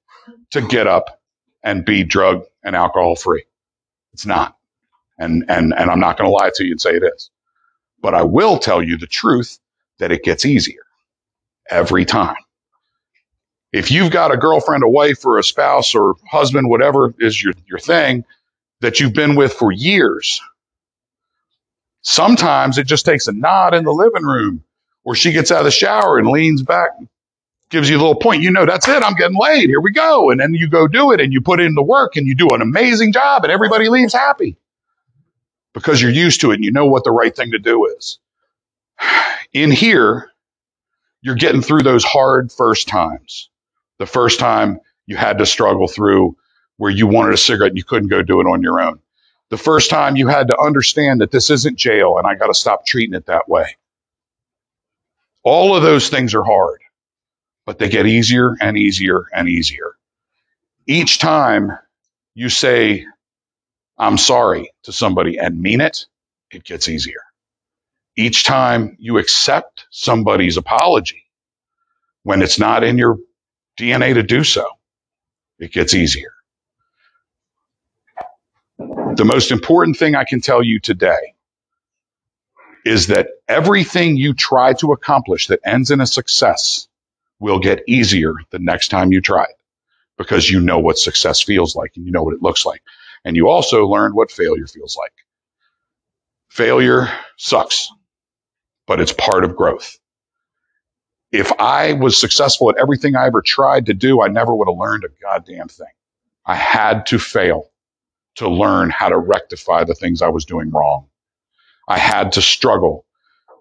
to 0.51 0.61
get 0.61 0.87
up 0.87 1.21
and 1.63 1.85
be 1.85 2.03
drug 2.03 2.43
and 2.63 2.75
alcohol 2.75 3.15
free. 3.15 3.45
It's 4.17 4.25
not. 4.27 4.57
And, 5.19 5.45
and, 5.49 5.73
and 5.77 5.91
I'm 5.91 5.99
not 6.01 6.17
going 6.17 6.29
to 6.29 6.33
lie 6.33 6.51
to 6.55 6.65
you 6.65 6.71
and 6.71 6.81
say 6.81 6.91
it 6.91 7.03
is. 7.03 7.31
But 8.01 8.15
I 8.15 8.23
will 8.23 8.59
tell 8.59 8.83
you 8.83 8.97
the 8.97 9.07
truth 9.07 9.59
that 9.99 10.11
it 10.11 10.23
gets 10.23 10.45
easier 10.45 10.83
every 11.69 12.05
time. 12.05 12.37
If 13.73 13.91
you've 13.91 14.11
got 14.11 14.33
a 14.33 14.37
girlfriend, 14.37 14.83
a 14.83 14.89
wife, 14.89 15.25
or 15.25 15.39
a 15.39 15.43
spouse, 15.43 15.95
or 15.95 16.15
husband, 16.29 16.69
whatever 16.69 17.13
is 17.19 17.41
your, 17.43 17.53
your 17.67 17.79
thing 17.79 18.25
that 18.81 18.99
you've 18.99 19.13
been 19.13 19.35
with 19.35 19.53
for 19.53 19.71
years, 19.71 20.41
sometimes 22.03 22.77
it 22.77 22.87
just 22.87 23.05
takes 23.05 23.27
a 23.27 23.33
nod 23.33 23.75
in 23.75 23.85
the 23.85 23.93
living 23.93 24.23
room 24.25 24.63
or 25.05 25.15
she 25.15 25.33
gets 25.33 25.51
out 25.51 25.59
of 25.59 25.65
the 25.65 25.71
shower 25.71 26.19
and 26.19 26.29
leans 26.29 26.63
back, 26.63 26.91
gives 27.69 27.89
you 27.89 27.97
a 27.97 27.99
little 27.99 28.15
point. 28.15 28.41
You 28.43 28.51
know, 28.51 28.65
that's 28.65 28.87
it. 28.87 29.03
I'm 29.03 29.15
getting 29.15 29.37
laid. 29.37 29.69
Here 29.69 29.81
we 29.81 29.91
go. 29.91 30.31
And 30.31 30.39
then 30.39 30.53
you 30.53 30.69
go 30.69 30.87
do 30.87 31.11
it 31.11 31.21
and 31.21 31.33
you 31.33 31.41
put 31.41 31.59
in 31.59 31.75
the 31.75 31.83
work 31.83 32.15
and 32.15 32.27
you 32.27 32.35
do 32.35 32.47
an 32.51 32.61
amazing 32.61 33.11
job 33.13 33.43
and 33.43 33.51
everybody 33.51 33.89
leaves 33.89 34.13
happy 34.13 34.57
because 35.73 36.01
you're 36.01 36.11
used 36.11 36.41
to 36.41 36.51
it 36.51 36.55
and 36.55 36.63
you 36.63 36.71
know 36.71 36.85
what 36.85 37.03
the 37.03 37.11
right 37.11 37.35
thing 37.35 37.51
to 37.51 37.59
do 37.59 37.85
is. 37.97 38.19
In 39.53 39.71
here, 39.71 40.31
you're 41.21 41.35
getting 41.35 41.61
through 41.61 41.83
those 41.83 42.03
hard 42.03 42.51
first 42.51 42.87
times. 42.87 43.49
The 43.99 44.05
first 44.05 44.39
time 44.39 44.79
you 45.05 45.17
had 45.17 45.39
to 45.39 45.45
struggle 45.45 45.87
through 45.87 46.37
where 46.77 46.91
you 46.91 47.07
wanted 47.07 47.33
a 47.33 47.37
cigarette 47.37 47.71
and 47.71 47.77
you 47.77 47.83
couldn't 47.83 48.09
go 48.09 48.21
do 48.21 48.39
it 48.39 48.45
on 48.45 48.61
your 48.61 48.79
own. 48.79 48.99
The 49.49 49.57
first 49.57 49.89
time 49.89 50.15
you 50.15 50.27
had 50.27 50.49
to 50.49 50.59
understand 50.59 51.21
that 51.21 51.31
this 51.31 51.49
isn't 51.49 51.77
jail 51.77 52.17
and 52.17 52.27
I 52.27 52.35
got 52.35 52.47
to 52.47 52.53
stop 52.53 52.85
treating 52.85 53.15
it 53.15 53.27
that 53.27 53.49
way. 53.49 53.77
All 55.43 55.75
of 55.75 55.83
those 55.83 56.09
things 56.09 56.35
are 56.35 56.43
hard, 56.43 56.81
but 57.67 57.79
they 57.79 57.89
get 57.89 58.07
easier 58.07 58.57
and 58.61 58.77
easier 58.77 59.25
and 59.35 59.49
easier. 59.49 59.93
Each 60.87 61.19
time 61.19 61.71
you 62.35 62.49
say, 62.49 63.05
I'm 63.97 64.17
sorry 64.17 64.71
to 64.83 64.93
somebody 64.93 65.37
and 65.39 65.61
mean 65.61 65.81
it, 65.81 66.05
it 66.51 66.63
gets 66.65 66.89
easier. 66.89 67.21
Each 68.17 68.43
time 68.45 68.97
you 68.99 69.19
accept 69.19 69.87
somebody's 69.91 70.57
apology 70.57 71.25
when 72.23 72.41
it's 72.43 72.59
not 72.59 72.83
in 72.83 72.97
your 72.97 73.19
DNA 73.79 74.15
to 74.15 74.23
do 74.23 74.43
so, 74.43 74.65
it 75.59 75.71
gets 75.73 75.93
easier. 75.95 76.33
The 79.15 79.25
most 79.25 79.51
important 79.51 79.97
thing 79.97 80.15
I 80.15 80.25
can 80.25 80.41
tell 80.41 80.63
you 80.63 80.79
today 80.79 81.35
is 82.85 83.07
that 83.07 83.27
everything 83.47 84.17
you 84.17 84.33
try 84.33 84.73
to 84.73 84.93
accomplish 84.93 85.47
that 85.47 85.61
ends 85.65 85.91
in 85.91 86.01
a 86.01 86.07
success 86.07 86.86
will 87.39 87.59
get 87.59 87.83
easier 87.87 88.33
the 88.51 88.59
next 88.59 88.89
time 88.89 89.11
you 89.11 89.21
try 89.21 89.43
it 89.43 89.55
because 90.17 90.49
you 90.49 90.59
know 90.59 90.79
what 90.79 90.97
success 90.97 91.41
feels 91.41 91.75
like 91.75 91.93
and 91.95 92.05
you 92.05 92.11
know 92.11 92.23
what 92.23 92.33
it 92.33 92.41
looks 92.41 92.65
like. 92.65 92.81
And 93.23 93.35
you 93.35 93.49
also 93.49 93.85
learned 93.87 94.15
what 94.15 94.31
failure 94.31 94.67
feels 94.67 94.97
like. 94.97 95.13
Failure 96.49 97.09
sucks, 97.37 97.89
but 98.87 98.99
it's 98.99 99.13
part 99.13 99.43
of 99.43 99.55
growth. 99.55 99.97
If 101.31 101.51
I 101.59 101.93
was 101.93 102.19
successful 102.19 102.69
at 102.69 102.77
everything 102.77 103.15
I 103.15 103.27
ever 103.27 103.41
tried 103.41 103.87
to 103.87 103.93
do, 103.93 104.21
I 104.21 104.29
never 104.29 104.55
would 104.55 104.69
have 104.69 104.77
learned 104.77 105.03
a 105.03 105.09
goddamn 105.21 105.67
thing. 105.67 105.87
I 106.45 106.55
had 106.55 107.07
to 107.07 107.19
fail 107.19 107.69
to 108.35 108.49
learn 108.49 108.89
how 108.89 109.09
to 109.09 109.17
rectify 109.17 109.83
the 109.83 109.95
things 109.95 110.21
I 110.21 110.29
was 110.29 110.45
doing 110.45 110.71
wrong. 110.71 111.07
I 111.87 111.97
had 111.97 112.33
to 112.33 112.41
struggle 112.41 113.05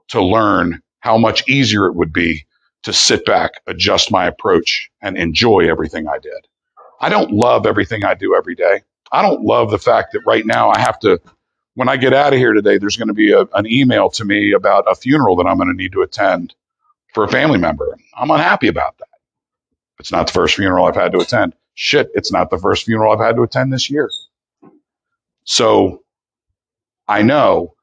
to 0.09 0.23
learn 0.23 0.83
how 1.01 1.19
much 1.19 1.49
easier 1.49 1.87
it 1.87 1.95
would 1.95 2.13
be 2.13 2.47
to 2.87 2.93
sit 2.93 3.25
back, 3.27 3.55
adjust 3.67 4.13
my 4.13 4.27
approach, 4.27 4.89
and 5.03 5.19
enjoy 5.19 5.69
everything 5.69 6.07
I 6.07 6.21
did. 6.21 6.47
I 7.01 7.09
don't 7.09 7.33
love 7.33 7.67
everything 7.67 8.05
I 8.05 8.15
do 8.15 8.37
every 8.37 8.55
day. 8.55 8.83
I 9.11 9.23
don't 9.23 9.43
love 9.43 9.73
the 9.73 9.79
fact 9.79 10.13
that 10.13 10.21
right 10.25 10.47
now 10.47 10.71
I 10.71 10.79
have 10.79 10.97
to, 11.01 11.21
when 11.75 11.89
I 11.89 11.97
get 11.97 12.15
out 12.15 12.33
of 12.33 12.39
here 12.39 12.53
today, 12.53 12.79
there's 12.79 12.97
going 12.97 13.09
to 13.09 13.15
be 13.15 13.33
a, 13.33 13.41
an 13.55 13.67
email 13.67 14.09
to 14.11 14.25
me 14.25 14.53
about 14.53 14.85
a 14.89 14.95
funeral 14.95 15.35
that 15.35 15.49
I'm 15.49 15.57
going 15.57 15.69
to 15.69 15.75
need 15.75 15.95
to 15.95 16.03
attend 16.03 16.55
for 17.13 17.25
a 17.25 17.29
family 17.29 17.59
member. 17.59 17.99
I'm 18.15 18.31
unhappy 18.31 18.69
about 18.69 18.97
that. 18.99 19.09
It's 19.99 20.13
not 20.13 20.29
the 20.29 20.33
first 20.33 20.55
funeral 20.55 20.87
I've 20.87 20.95
had 20.95 21.11
to 21.11 21.19
attend. 21.19 21.55
Shit, 21.75 22.13
it's 22.15 22.31
not 22.31 22.51
the 22.51 22.59
first 22.59 22.85
funeral 22.85 23.13
I've 23.13 23.19
had 23.19 23.35
to 23.35 23.43
attend 23.43 23.73
this 23.73 23.91
year. 23.91 24.09
So 25.43 26.05
I 27.09 27.23
know 27.23 27.75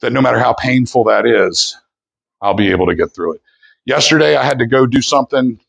that 0.00 0.14
no 0.14 0.22
matter 0.22 0.38
how 0.38 0.54
painful 0.54 1.04
that 1.04 1.26
is, 1.26 1.76
I'll 2.40 2.54
be 2.54 2.70
able 2.70 2.86
to 2.86 2.94
get 2.94 3.14
through 3.14 3.34
it. 3.34 3.42
Yesterday, 3.86 4.36
I 4.36 4.44
had 4.44 4.60
to 4.60 4.66
go 4.66 4.86
do 4.86 5.02
something, 5.02 5.60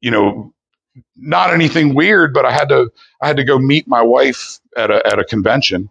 you 0.00 0.10
know, 0.12 0.54
not 1.16 1.52
anything 1.54 1.94
weird, 1.94 2.34
but 2.34 2.46
I 2.46 2.52
had 2.52 2.70
to, 2.70 2.90
I 3.22 3.28
had 3.28 3.38
to 3.38 3.44
go 3.44 3.58
meet 3.58 3.88
my 3.88 4.02
wife 4.02 4.60
at 4.76 4.90
a, 4.90 5.06
at 5.06 5.18
a 5.18 5.24
convention. 5.24 5.90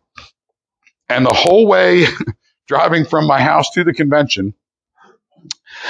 And 1.10 1.26
the 1.26 1.34
whole 1.34 1.68
way 1.68 2.06
driving 2.68 3.06
from 3.06 3.28
my 3.28 3.42
house 3.42 3.72
to 3.72 3.84
the 3.84 3.94
convention, 3.94 4.54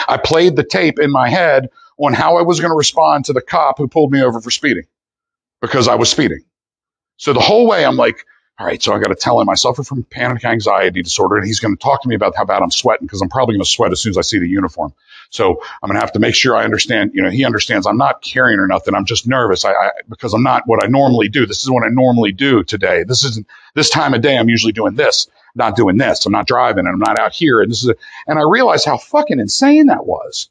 I 0.08 0.18
played 0.18 0.56
the 0.56 0.64
tape 0.66 1.00
in 1.00 1.12
my 1.12 1.30
head 1.30 1.70
on 2.00 2.14
how 2.14 2.38
I 2.38 2.44
was 2.44 2.60
going 2.62 2.72
to 2.72 2.78
respond 2.78 3.26
to 3.26 3.34
the 3.34 3.42
cop 3.42 3.78
who 3.78 3.88
pulled 3.88 4.12
me 4.12 4.24
over 4.24 4.42
for 4.42 4.52
speeding 4.52 4.86
because 5.62 5.88
I 5.88 5.96
was 5.96 6.10
speeding. 6.10 6.42
So 7.18 7.34
the 7.34 7.42
whole 7.42 7.68
way 7.68 7.86
I'm 7.86 7.98
like, 7.98 8.26
all 8.58 8.66
right, 8.66 8.82
so 8.82 8.94
I 8.94 9.00
got 9.00 9.10
to 9.10 9.16
tell 9.16 9.42
him 9.42 9.50
I 9.50 9.56
suffer 9.56 9.84
from 9.84 10.04
panic 10.04 10.46
anxiety 10.46 11.02
disorder, 11.02 11.36
and 11.36 11.46
he's 11.46 11.60
going 11.60 11.76
to 11.76 11.82
talk 11.82 12.04
to 12.04 12.08
me 12.08 12.16
about 12.16 12.38
how 12.38 12.46
bad 12.46 12.62
I'm 12.62 12.72
sweating 12.72 13.06
because 13.06 13.22
I'm 13.22 13.28
probably 13.28 13.56
going 13.56 13.64
to 13.66 13.70
sweat 13.70 13.92
as 13.92 14.00
soon 14.00 14.12
as 14.12 14.18
I 14.18 14.22
see 14.22 14.40
the 14.40 14.48
uniform. 14.48 14.94
So 15.30 15.62
I'm 15.84 15.90
going 15.90 15.96
to 15.96 16.00
have 16.00 16.14
to 16.14 16.20
make 16.20 16.36
sure 16.36 16.56
I 16.56 16.64
understand. 16.64 17.12
You 17.14 17.24
know, 17.24 17.30
he 17.30 17.44
understands 17.44 17.86
I'm 17.86 17.98
not 17.98 18.22
caring 18.22 18.58
or 18.60 18.68
nothing. 18.68 18.96
I'm 18.96 19.04
just 19.04 19.28
nervous 19.28 19.66
I, 19.66 19.74
I, 19.74 19.92
because 20.08 20.34
I'm 20.34 20.44
not 20.44 20.64
what 20.68 20.82
I 20.82 20.88
normally 20.88 21.28
do. 21.28 21.46
This 21.46 21.64
is 21.64 21.70
what 21.70 21.84
I 21.84 21.90
normally 21.90 22.32
do 22.32 22.64
today. 22.64 23.04
This 23.04 23.26
isn't 23.26 23.46
this 23.74 23.90
time 23.90 24.14
of 24.14 24.22
day. 24.22 24.38
I'm 24.38 24.48
usually 24.48 24.72
doing 24.72 24.96
this, 24.96 25.28
not 25.54 25.76
doing 25.76 25.98
this. 25.98 26.26
I'm 26.26 26.32
not 26.32 26.48
driving, 26.48 26.86
and 26.86 26.94
I'm 26.94 27.00
not 27.00 27.20
out 27.20 27.34
here. 27.34 27.60
And 27.60 27.70
this 27.70 27.84
is, 27.84 27.90
a, 27.90 27.96
and 28.26 28.40
I 28.40 28.44
realized 28.44 28.86
how 28.86 28.98
fucking 28.98 29.40
insane 29.40 29.88
that 29.88 30.06
was. 30.06 30.50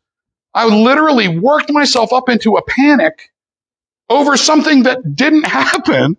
I 0.52 0.66
literally 0.66 1.38
worked 1.38 1.72
myself 1.72 2.12
up 2.12 2.28
into 2.28 2.56
a 2.56 2.62
panic 2.62 3.30
over 4.10 4.36
something 4.36 4.82
that 4.82 5.16
didn't 5.16 5.46
happen 5.46 6.18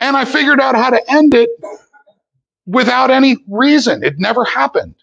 and 0.00 0.16
I 0.16 0.24
figured 0.24 0.60
out 0.60 0.74
how 0.74 0.90
to 0.90 1.12
end 1.12 1.34
it 1.34 1.50
without 2.66 3.10
any 3.10 3.38
reason. 3.48 4.04
It 4.04 4.18
never 4.18 4.44
happened. 4.44 4.94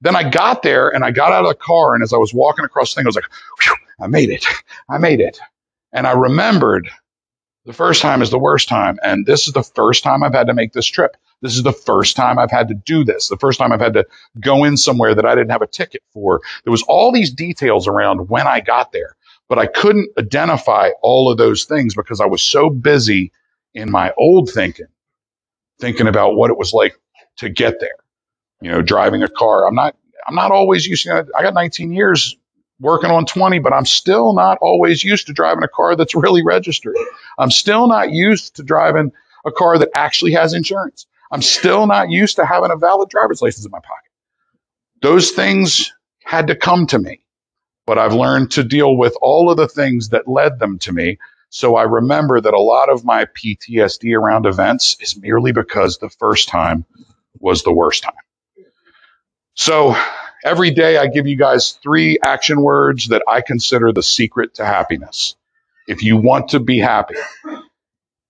Then 0.00 0.16
I 0.16 0.28
got 0.28 0.62
there 0.62 0.88
and 0.88 1.04
I 1.04 1.10
got 1.10 1.32
out 1.32 1.44
of 1.44 1.50
the 1.50 1.54
car. 1.54 1.94
And 1.94 2.02
as 2.02 2.12
I 2.12 2.16
was 2.16 2.34
walking 2.34 2.64
across 2.64 2.92
the 2.92 2.98
thing, 2.98 3.06
I 3.06 3.08
was 3.08 3.16
like, 3.16 3.30
I 4.00 4.06
made 4.08 4.30
it. 4.30 4.44
I 4.88 4.98
made 4.98 5.20
it. 5.20 5.38
And 5.92 6.06
I 6.06 6.12
remembered 6.12 6.90
the 7.64 7.72
first 7.72 8.02
time 8.02 8.22
is 8.22 8.30
the 8.30 8.38
worst 8.38 8.68
time. 8.68 8.98
And 9.02 9.24
this 9.24 9.46
is 9.46 9.54
the 9.54 9.62
first 9.62 10.02
time 10.02 10.22
I've 10.22 10.34
had 10.34 10.48
to 10.48 10.54
make 10.54 10.72
this 10.72 10.86
trip. 10.86 11.16
This 11.40 11.56
is 11.56 11.62
the 11.62 11.72
first 11.72 12.16
time 12.16 12.38
I've 12.38 12.50
had 12.50 12.68
to 12.68 12.74
do 12.74 13.04
this. 13.04 13.28
The 13.28 13.36
first 13.36 13.58
time 13.58 13.72
I've 13.72 13.80
had 13.80 13.94
to 13.94 14.06
go 14.40 14.64
in 14.64 14.76
somewhere 14.76 15.14
that 15.14 15.26
I 15.26 15.34
didn't 15.34 15.50
have 15.50 15.62
a 15.62 15.66
ticket 15.66 16.02
for. 16.12 16.40
There 16.64 16.70
was 16.72 16.82
all 16.82 17.12
these 17.12 17.32
details 17.32 17.86
around 17.86 18.28
when 18.28 18.46
I 18.46 18.60
got 18.60 18.92
there, 18.92 19.16
but 19.48 19.58
I 19.58 19.66
couldn't 19.66 20.10
identify 20.18 20.90
all 21.02 21.30
of 21.30 21.38
those 21.38 21.64
things 21.64 21.94
because 21.94 22.20
I 22.20 22.26
was 22.26 22.42
so 22.42 22.70
busy 22.70 23.32
in 23.74 23.90
my 23.90 24.12
old 24.16 24.50
thinking, 24.50 24.86
thinking 25.80 26.06
about 26.06 26.34
what 26.34 26.50
it 26.50 26.58
was 26.58 26.72
like 26.72 26.98
to 27.38 27.48
get 27.48 27.80
there. 27.80 27.96
You 28.60 28.70
know, 28.70 28.82
driving 28.82 29.22
a 29.22 29.28
car. 29.28 29.66
I'm 29.66 29.74
not, 29.74 29.96
I'm 30.26 30.34
not 30.34 30.52
always 30.52 30.86
used 30.86 31.04
to, 31.04 31.26
I 31.36 31.42
got 31.42 31.54
19 31.54 31.92
years 31.92 32.36
working 32.80 33.10
on 33.10 33.26
20, 33.26 33.60
but 33.60 33.72
I'm 33.72 33.86
still 33.86 34.34
not 34.34 34.58
always 34.60 35.02
used 35.02 35.28
to 35.28 35.32
driving 35.32 35.64
a 35.64 35.68
car 35.68 35.96
that's 35.96 36.14
really 36.14 36.44
registered. 36.44 36.96
I'm 37.38 37.50
still 37.50 37.88
not 37.88 38.12
used 38.12 38.56
to 38.56 38.62
driving 38.62 39.12
a 39.44 39.52
car 39.52 39.78
that 39.78 39.90
actually 39.94 40.32
has 40.32 40.54
insurance. 40.54 41.06
I'm 41.30 41.42
still 41.42 41.86
not 41.86 42.10
used 42.10 42.36
to 42.36 42.46
having 42.46 42.70
a 42.70 42.76
valid 42.76 43.08
driver's 43.08 43.40
license 43.40 43.64
in 43.64 43.70
my 43.70 43.80
pocket. 43.80 44.10
Those 45.00 45.30
things 45.30 45.92
had 46.22 46.48
to 46.48 46.56
come 46.56 46.86
to 46.88 46.98
me, 46.98 47.24
but 47.86 47.98
I've 47.98 48.14
learned 48.14 48.52
to 48.52 48.64
deal 48.64 48.96
with 48.96 49.16
all 49.20 49.50
of 49.50 49.56
the 49.56 49.68
things 49.68 50.10
that 50.10 50.28
led 50.28 50.58
them 50.58 50.78
to 50.80 50.92
me 50.92 51.18
so 51.52 51.76
I 51.76 51.84
remember 51.84 52.40
that 52.42 52.54
a 52.54 52.60
lot 52.60 52.90
of 52.90 53.04
my 53.06 53.26
PTSD 53.26 54.16
around 54.18 54.46
events 54.46 54.98
is 55.00 55.16
merely 55.18 55.52
because 55.52 55.98
the 55.98 56.10
first 56.10 56.48
time 56.50 56.86
was 57.40 57.64
the 57.64 57.74
worst 57.74 58.04
time. 58.04 58.14
So 59.54 59.96
every 60.44 60.72
day 60.72 60.98
I 60.98 61.08
give 61.08 61.26
you 61.28 61.36
guys 61.36 61.72
three 61.82 62.18
action 62.24 62.62
words 62.62 63.08
that 63.08 63.22
I 63.28 63.42
consider 63.42 63.92
the 63.92 64.02
secret 64.04 64.56
to 64.56 64.66
happiness. 64.66 65.36
If 65.88 66.02
you 66.02 66.18
want 66.18 66.50
to 66.50 66.60
be 66.60 66.78
happy, 66.78 67.16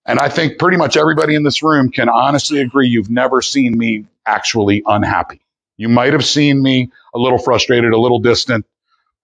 and 0.05 0.19
I 0.19 0.29
think 0.29 0.59
pretty 0.59 0.77
much 0.77 0.97
everybody 0.97 1.35
in 1.35 1.43
this 1.43 1.63
room 1.63 1.89
can 1.91 2.09
honestly 2.09 2.61
agree 2.61 2.89
you've 2.89 3.11
never 3.11 3.41
seen 3.41 3.77
me 3.77 4.05
actually 4.27 4.83
unhappy. 4.85 5.41
You 5.77 5.89
might 5.89 6.13
have 6.13 6.25
seen 6.25 6.61
me 6.61 6.91
a 7.15 7.19
little 7.19 7.39
frustrated, 7.39 7.93
a 7.93 7.99
little 7.99 8.19
distant, 8.19 8.65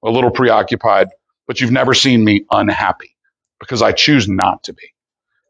a 0.03 0.09
little 0.11 0.31
preoccupied, 0.31 1.09
but 1.47 1.61
you've 1.61 1.71
never 1.71 1.93
seen 1.95 2.23
me 2.23 2.45
unhappy 2.51 3.11
because 3.59 3.81
I 3.81 3.93
choose 3.93 4.29
not 4.29 4.63
to 4.65 4.73
be. 4.73 4.93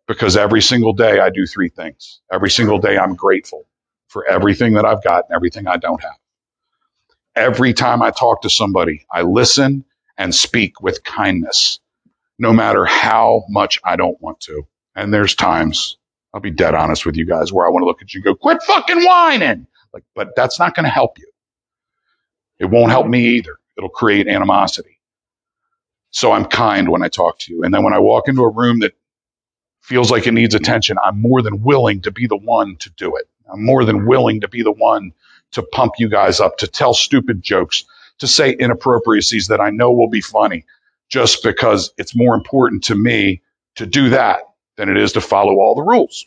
Because 0.07 0.37
every 0.37 0.61
single 0.61 0.93
day 0.93 1.19
I 1.19 1.29
do 1.29 1.45
three 1.47 1.69
things. 1.69 2.21
Every 2.31 2.49
single 2.51 2.79
day 2.79 2.97
I'm 2.97 3.15
grateful 3.15 3.65
for 4.09 4.27
everything 4.29 4.73
that 4.73 4.85
I've 4.85 5.03
got 5.03 5.25
and 5.29 5.35
everything 5.35 5.67
I 5.67 5.77
don't 5.77 6.01
have. 6.01 6.17
Every 7.35 7.73
time 7.73 8.03
I 8.03 8.11
talk 8.11 8.43
to 8.43 8.51
somebody, 8.51 9.05
I 9.11 9.23
listen 9.23 9.85
and 10.17 10.35
speak 10.35 10.81
with 10.81 11.03
kindness, 11.03 11.79
no 12.39 12.53
matter 12.53 12.85
how 12.85 13.45
much 13.49 13.79
I 13.83 13.97
don't 13.97 14.21
want 14.21 14.41
to. 14.41 14.63
And 14.95 15.13
there's 15.13 15.35
times 15.35 15.97
I'll 16.33 16.41
be 16.41 16.51
dead 16.51 16.75
honest 16.75 17.05
with 17.05 17.17
you 17.17 17.25
guys 17.25 17.53
where 17.53 17.67
I 17.67 17.71
want 17.71 17.83
to 17.83 17.87
look 17.87 18.01
at 18.01 18.13
you 18.13 18.19
and 18.19 18.25
go, 18.25 18.35
quit 18.35 18.63
fucking 18.63 19.03
whining. 19.03 19.67
Like, 19.93 20.03
but 20.15 20.35
that's 20.35 20.59
not 20.59 20.75
going 20.75 20.85
to 20.85 20.89
help 20.91 21.19
you. 21.19 21.31
It 22.59 22.65
won't 22.65 22.91
help 22.91 23.07
me 23.07 23.37
either. 23.37 23.57
It'll 23.77 23.89
create 23.89 24.27
animosity. 24.27 24.98
So 26.11 26.31
I'm 26.31 26.45
kind 26.45 26.89
when 26.89 27.03
I 27.03 27.07
talk 27.07 27.39
to 27.39 27.53
you. 27.53 27.63
And 27.63 27.73
then 27.73 27.83
when 27.83 27.93
I 27.93 27.99
walk 27.99 28.27
into 28.27 28.43
a 28.43 28.49
room 28.49 28.79
that 28.79 28.93
feels 29.81 30.11
like 30.11 30.27
it 30.27 30.33
needs 30.33 30.55
attention, 30.55 30.97
I'm 31.03 31.21
more 31.21 31.41
than 31.41 31.63
willing 31.63 32.01
to 32.01 32.11
be 32.11 32.27
the 32.27 32.37
one 32.37 32.77
to 32.77 32.89
do 32.91 33.15
it. 33.15 33.27
I'm 33.51 33.63
more 33.65 33.85
than 33.85 34.05
willing 34.05 34.41
to 34.41 34.47
be 34.47 34.63
the 34.63 34.71
one 34.71 35.13
to 35.51 35.63
pump 35.63 35.93
you 35.97 36.09
guys 36.09 36.39
up, 36.39 36.57
to 36.59 36.67
tell 36.67 36.93
stupid 36.93 37.41
jokes, 37.41 37.85
to 38.19 38.27
say 38.27 38.55
inappropriacies 38.55 39.47
that 39.47 39.61
I 39.61 39.69
know 39.71 39.91
will 39.91 40.09
be 40.09 40.21
funny 40.21 40.65
just 41.09 41.43
because 41.43 41.91
it's 41.97 42.15
more 42.15 42.35
important 42.35 42.85
to 42.85 42.95
me 42.95 43.41
to 43.75 43.85
do 43.85 44.09
that 44.09 44.41
than 44.77 44.89
it 44.89 44.97
is 44.97 45.13
to 45.13 45.21
follow 45.21 45.55
all 45.55 45.75
the 45.75 45.83
rules. 45.83 46.25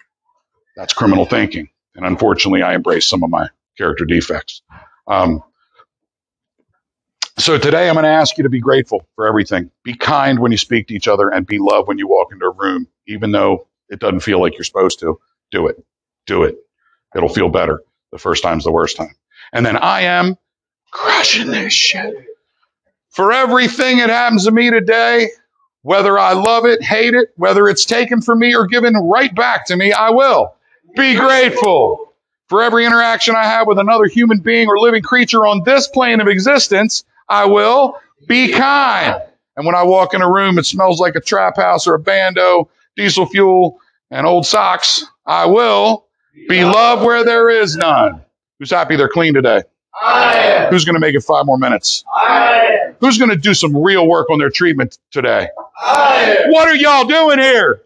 That's 0.77 0.93
criminal 0.93 1.25
thinking. 1.25 1.69
And 1.95 2.05
unfortunately, 2.05 2.63
I 2.63 2.75
embrace 2.75 3.07
some 3.07 3.23
of 3.23 3.31
my 3.31 3.49
character 3.77 4.05
defects. 4.05 4.63
Um, 5.07 5.43
so 7.43 7.59
today 7.59 7.89
I'm 7.89 7.95
going 7.95 8.05
to 8.05 8.11
ask 8.11 8.37
you 8.39 8.45
to 8.45 8.49
be 8.49 8.61
grateful 8.61 9.07
for 9.17 9.27
everything. 9.27 9.71
Be 9.83 9.95
kind 9.95 10.39
when 10.39 10.53
you 10.53 10.59
speak 10.59 10.89
to 10.89 10.95
each 10.95 11.09
other 11.09 11.29
and 11.29 11.45
be 11.45 11.59
love 11.59 11.89
when 11.89 11.99
you 11.99 12.07
walk 12.07 12.29
into 12.33 12.47
a 12.47 12.53
room, 12.53 12.87
even 13.09 13.33
though 13.33 13.67
it 13.89 13.99
doesn't 13.99 14.21
feel 14.21 14.41
like 14.41 14.55
you're 14.55 14.65
supposed 14.65 15.01
to. 15.01 15.19
Do 15.51 15.67
it. 15.67 15.83
Do 16.27 16.45
it. 16.45 16.57
It'll 17.17 17.29
feel 17.29 17.49
better. 17.49 17.83
The 18.13 18.19
first 18.19 18.43
time's 18.43 18.65
the 18.65 18.73
worst 18.73 18.97
time. 18.97 19.15
And 19.53 19.67
then 19.67 19.77
I 19.77 20.03
am 20.03 20.37
crushing 20.93 21.49
this 21.49 21.73
shit. 21.73 22.15
For 23.11 23.33
everything 23.33 23.99
that 23.99 24.09
happens 24.09 24.45
to 24.45 24.53
me 24.53 24.71
today, 24.71 25.29
whether 25.83 26.19
I 26.19 26.35
love 26.35 26.65
it, 26.65 26.81
hate 26.83 27.15
it, 27.15 27.31
whether 27.37 27.69
it's 27.69 27.85
taken 27.85 28.23
from 28.23 28.39
me 28.39 28.55
or 28.55 28.67
given 28.67 28.95
right 28.95 29.35
back 29.35 29.67
to 29.67 29.77
me, 29.77 29.93
I 29.93 30.11
will 30.11 30.55
be 30.97 31.17
grateful. 31.17 32.15
For 32.49 32.63
every 32.63 32.87
interaction 32.87 33.35
I 33.35 33.45
have 33.45 33.67
with 33.67 33.79
another 33.79 34.05
human 34.05 34.41
being 34.41 34.69
or 34.69 34.79
living 34.79 35.03
creature 35.03 35.45
on 35.47 35.63
this 35.65 35.89
plane 35.89 36.21
of 36.21 36.29
existence, 36.29 37.05
I 37.29 37.47
will 37.47 37.99
be 38.27 38.53
kind. 38.53 39.21
And 39.57 39.67
when 39.67 39.75
I 39.75 39.83
walk 39.83 40.15
in 40.15 40.23
a 40.23 40.31
room, 40.31 40.59
it 40.59 40.67
smells 40.67 41.01
like 41.01 41.15
a 41.15 41.21
trap 41.21 41.57
house 41.57 41.87
or 41.87 41.95
a 41.95 41.99
bando, 41.99 42.71
diesel 42.97 43.27
fuel, 43.27 43.79
and 44.11 44.27
old 44.27 44.47
socks. 44.47 45.05
I 45.27 45.47
will 45.47 46.07
be 46.49 46.65
love 46.65 47.03
where 47.03 47.25
there 47.25 47.51
is 47.51 47.77
none. 47.77 48.23
Who's 48.59 48.71
happy 48.71 48.97
they're 48.97 49.09
clean 49.09 49.35
today? 49.35 49.63
Who's 50.71 50.85
going 50.85 50.95
to 50.95 51.01
make 51.01 51.15
it 51.15 51.21
five 51.23 51.45
more 51.45 51.59
minutes? 51.59 52.05
Who's 53.01 53.19
going 53.19 53.31
to 53.31 53.37
do 53.37 53.53
some 53.53 53.77
real 53.77 54.07
work 54.09 54.31
on 54.31 54.39
their 54.39 54.51
treatment 54.51 54.99
today? 55.11 55.49
What 56.49 56.69
are 56.69 56.75
y'all 56.75 57.05
doing 57.05 57.39
here? 57.39 57.83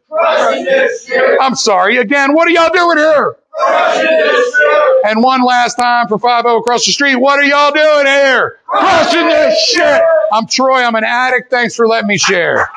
I'm 1.41 1.55
sorry. 1.57 1.97
Again, 1.97 2.33
what 2.35 2.47
are 2.47 2.51
y'all 2.51 2.73
doing 2.73 2.99
here? 2.99 3.37
And 3.59 5.23
one 5.23 5.43
last 5.43 5.77
time 5.77 6.09
for 6.09 6.19
5 6.19 6.45
across 6.45 6.85
the 6.85 6.93
street. 6.93 7.17
What 7.17 7.39
are 7.39 7.45
y'all 7.45 7.73
doing 7.73 8.07
here? 8.07 8.59
Crushing 8.67 9.29
this 9.29 9.59
shit. 9.69 10.03
I'm 10.33 10.47
Troy. 10.47 10.83
I'm 10.83 10.95
an 10.95 11.05
addict. 11.05 11.51
Thanks 11.51 11.75
for 11.75 11.87
letting 11.87 12.09
me 12.09 12.19
share. 12.19 12.69